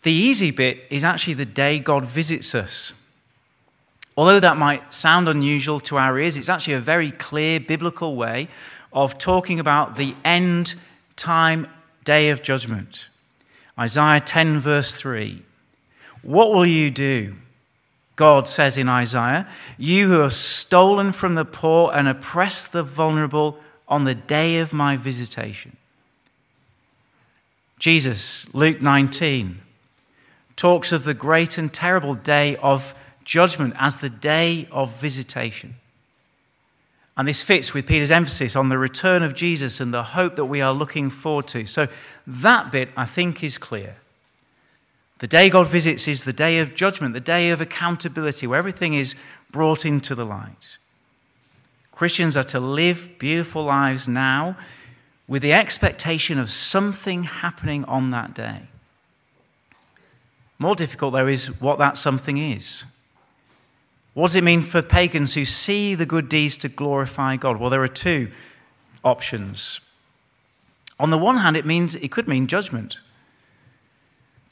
[0.03, 2.93] The easy bit is actually the day God visits us.
[4.15, 8.47] Although that might sound unusual to our ears, it's actually a very clear biblical way
[8.93, 10.75] of talking about the end
[11.15, 11.67] time
[12.03, 13.09] day of judgment.
[13.77, 15.41] Isaiah 10, verse 3.
[16.21, 17.35] What will you do?
[18.15, 19.47] God says in Isaiah,
[19.77, 24.73] You who have stolen from the poor and oppressed the vulnerable on the day of
[24.73, 25.75] my visitation.
[27.77, 29.59] Jesus, Luke 19,
[30.55, 32.95] talks of the great and terrible day of
[33.25, 35.75] judgment as the day of visitation.
[37.17, 40.45] And this fits with Peter's emphasis on the return of Jesus and the hope that
[40.45, 41.65] we are looking forward to.
[41.65, 41.87] So
[42.27, 43.95] that bit, I think, is clear.
[45.19, 48.93] The day God visits is the day of judgment, the day of accountability, where everything
[48.93, 49.15] is
[49.49, 50.77] brought into the light.
[51.91, 54.57] Christians are to live beautiful lives now
[55.27, 58.63] with the expectation of something happening on that day.
[60.59, 62.83] More difficult, though, is what that something is.
[64.13, 67.57] What does it mean for pagans who see the good deeds to glorify God?
[67.57, 68.31] Well, there are two
[69.03, 69.79] options.
[70.99, 72.99] On the one hand, it means it could mean judgment.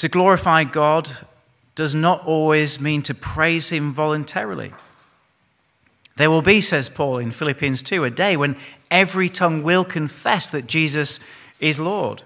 [0.03, 1.09] To glorify God
[1.75, 4.73] does not always mean to praise Him voluntarily.
[6.17, 8.57] There will be, says Paul in Philippians 2, a day when
[8.91, 11.21] every tongue will confess that Jesus
[11.61, 12.21] is Lord.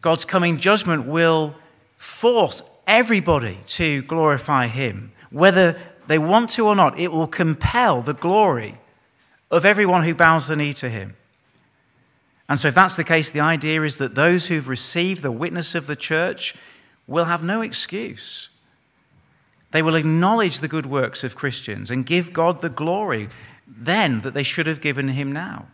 [0.00, 1.56] God's coming judgment will
[1.96, 5.10] force everybody to glorify Him.
[5.30, 5.76] Whether
[6.06, 8.78] they want to or not, it will compel the glory
[9.50, 11.16] of everyone who bows the knee to Him.
[12.48, 15.74] And so, if that's the case, the idea is that those who've received the witness
[15.74, 16.54] of the church
[17.06, 18.48] will have no excuse.
[19.70, 23.28] They will acknowledge the good works of Christians and give God the glory
[23.66, 25.66] then that they should have given him now.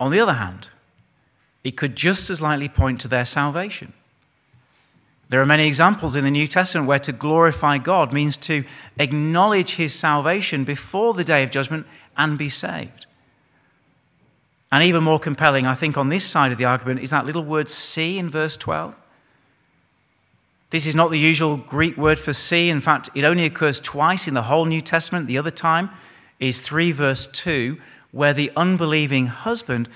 [0.00, 0.68] On the other hand,
[1.62, 3.92] it could just as likely point to their salvation.
[5.28, 8.64] There are many examples in the New Testament where to glorify God means to
[8.98, 11.86] acknowledge his salvation before the day of judgment
[12.16, 13.06] and be saved.
[14.72, 17.44] And even more compelling, I think, on this side of the argument is that little
[17.44, 18.94] word see in verse 12.
[20.70, 22.68] This is not the usual Greek word for see.
[22.68, 25.28] In fact, it only occurs twice in the whole New Testament.
[25.28, 25.90] The other time
[26.40, 27.78] is 3 verse 2,
[28.10, 29.88] where the unbelieving husband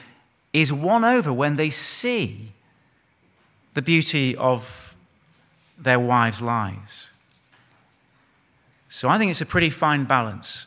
[0.53, 2.53] is won over when they see
[3.75, 4.97] the beauty of
[5.79, 7.09] their wives' lives.
[8.89, 10.66] So I think it's a pretty fine balance.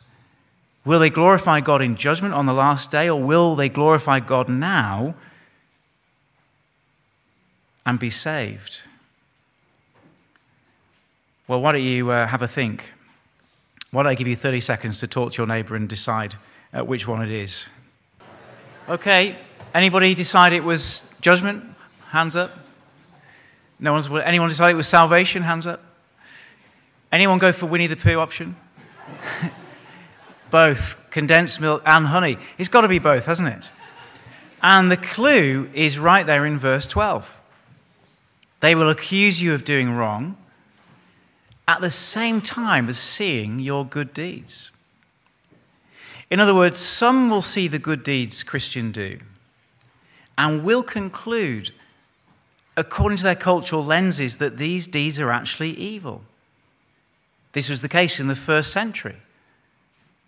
[0.84, 4.48] Will they glorify God in judgment on the last day, or will they glorify God
[4.48, 5.14] now
[7.86, 8.82] and be saved?
[11.48, 12.92] Well, why don't you uh, have a think?
[13.90, 16.34] Why don't I give you 30 seconds to talk to your neighbour and decide
[16.72, 17.68] uh, which one it is?
[18.88, 19.36] Okay,
[19.72, 21.64] anybody decide it was judgment?
[22.10, 22.50] Hands up.
[23.78, 24.10] No one's.
[24.10, 25.42] Anyone decide it was salvation?
[25.42, 25.82] Hands up.
[27.10, 28.56] Anyone go for Winnie the Pooh option?
[30.54, 32.38] both condensed milk and honey.
[32.58, 33.70] It's got to be both, hasn't it?
[34.62, 37.36] And the clue is right there in verse 12.
[38.60, 40.36] They will accuse you of doing wrong
[41.66, 44.70] at the same time as seeing your good deeds.
[46.30, 49.18] In other words, some will see the good deeds Christian do
[50.38, 51.72] and will conclude,
[52.76, 56.22] according to their cultural lenses, that these deeds are actually evil.
[57.54, 59.16] This was the case in the first century.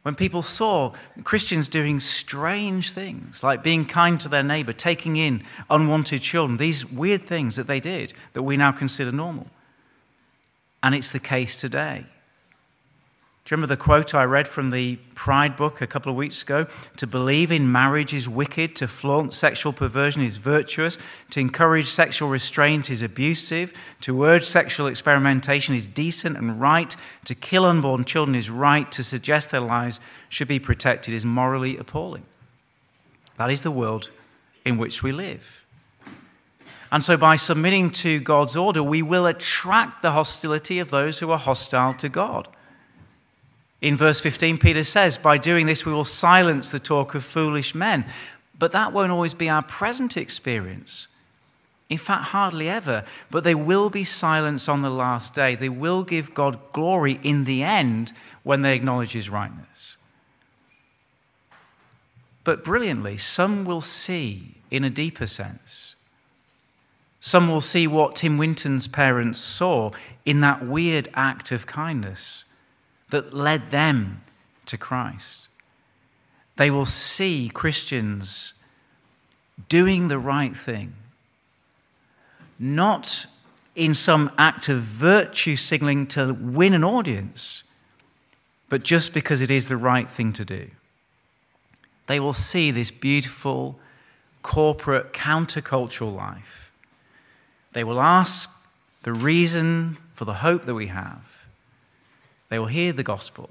[0.06, 0.92] When people saw
[1.24, 6.86] Christians doing strange things, like being kind to their neighbor, taking in unwanted children, these
[6.86, 9.48] weird things that they did that we now consider normal.
[10.80, 12.06] And it's the case today.
[13.46, 16.42] Do you remember the quote I read from the Pride book a couple of weeks
[16.42, 16.66] ago?
[16.96, 20.98] To believe in marriage is wicked, to flaunt sexual perversion is virtuous,
[21.30, 27.36] to encourage sexual restraint is abusive, to urge sexual experimentation is decent and right, to
[27.36, 32.26] kill unborn children is right, to suggest their lives should be protected is morally appalling.
[33.36, 34.10] That is the world
[34.64, 35.64] in which we live.
[36.90, 41.30] And so, by submitting to God's order, we will attract the hostility of those who
[41.30, 42.48] are hostile to God.
[43.80, 47.74] In verse 15, Peter says, By doing this, we will silence the talk of foolish
[47.74, 48.06] men.
[48.58, 51.08] But that won't always be our present experience.
[51.90, 53.04] In fact, hardly ever.
[53.30, 55.54] But they will be silenced on the last day.
[55.54, 58.12] They will give God glory in the end
[58.42, 59.96] when they acknowledge his rightness.
[62.44, 65.96] But brilliantly, some will see in a deeper sense
[67.26, 69.90] some will see what Tim Winton's parents saw
[70.24, 72.44] in that weird act of kindness
[73.10, 74.22] that led them
[74.66, 75.48] to Christ.
[76.56, 78.54] They will see Christians
[79.68, 80.94] doing the right thing,
[82.58, 83.26] not
[83.74, 87.62] in some act of virtue signaling to win an audience,
[88.68, 90.70] but just because it is the right thing to do.
[92.06, 93.78] They will see this beautiful,
[94.42, 96.66] corporate, countercultural life
[97.76, 98.50] they will ask
[99.02, 101.35] the reason for the hope that we have.
[102.48, 103.50] They will hear the gospel,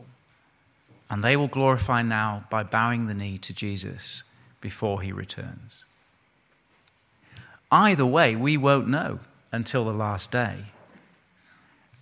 [1.10, 4.24] and they will glorify now by bowing the knee to Jesus
[4.62, 5.84] before he returns.
[7.72, 9.20] Either way, we won't know
[9.52, 10.66] until the last day.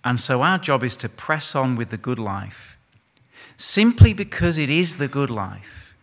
[0.04, 2.76] And so our job is to press on with the good life,
[3.56, 5.94] simply because it is the good life.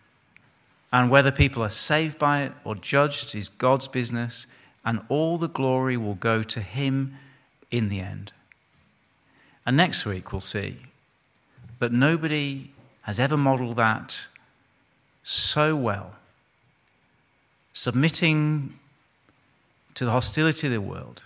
[0.92, 4.46] And whether people are saved by it or judged is God's business,
[4.84, 7.16] and all the glory will go to Him
[7.70, 8.32] in the end.
[9.64, 10.78] And next week we'll see
[11.78, 12.70] that nobody
[13.02, 14.26] has ever modeled that
[15.22, 16.16] so well.
[17.72, 18.78] Submitting
[19.94, 21.22] to the hostility of the world,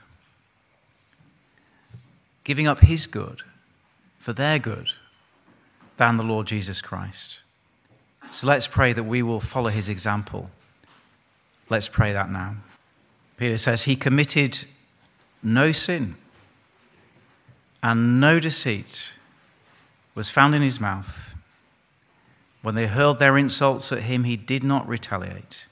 [2.45, 3.43] giving up his good
[4.19, 4.91] for their good
[5.97, 7.41] than the Lord Jesus Christ.
[8.31, 10.51] So let's pray that we will follow his example.
[11.69, 12.57] Let's pray that now.
[13.37, 14.65] Peter says, He committed
[15.43, 16.17] no sin,
[17.83, 19.13] and no deceit
[20.15, 21.35] was found in his mouth.
[22.63, 25.67] When they hurled their insults at him, he did not retaliate.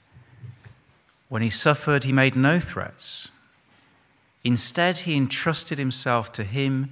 [1.27, 3.29] When he suffered, he made no threats.
[4.43, 6.91] Instead, he entrusted himself to him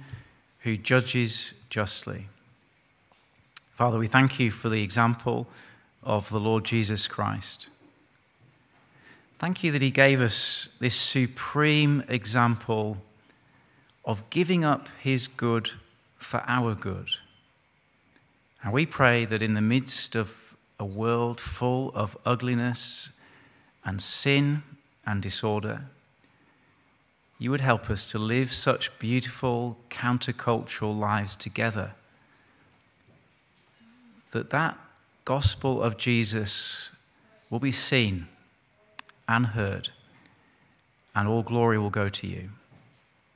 [0.60, 2.28] who judges justly.
[3.74, 5.46] Father, we thank you for the example
[6.02, 7.68] of the Lord Jesus Christ.
[9.38, 12.98] Thank you that he gave us this supreme example
[14.04, 15.70] of giving up his good
[16.18, 17.08] for our good.
[18.62, 20.36] And we pray that in the midst of
[20.78, 23.10] a world full of ugliness
[23.84, 24.62] and sin
[25.06, 25.84] and disorder,
[27.38, 31.92] you would help us to live such beautiful countercultural lives together
[34.34, 34.76] that that
[35.24, 36.90] gospel of Jesus
[37.50, 38.26] will be seen
[39.28, 39.90] and heard
[41.14, 42.50] and all glory will go to you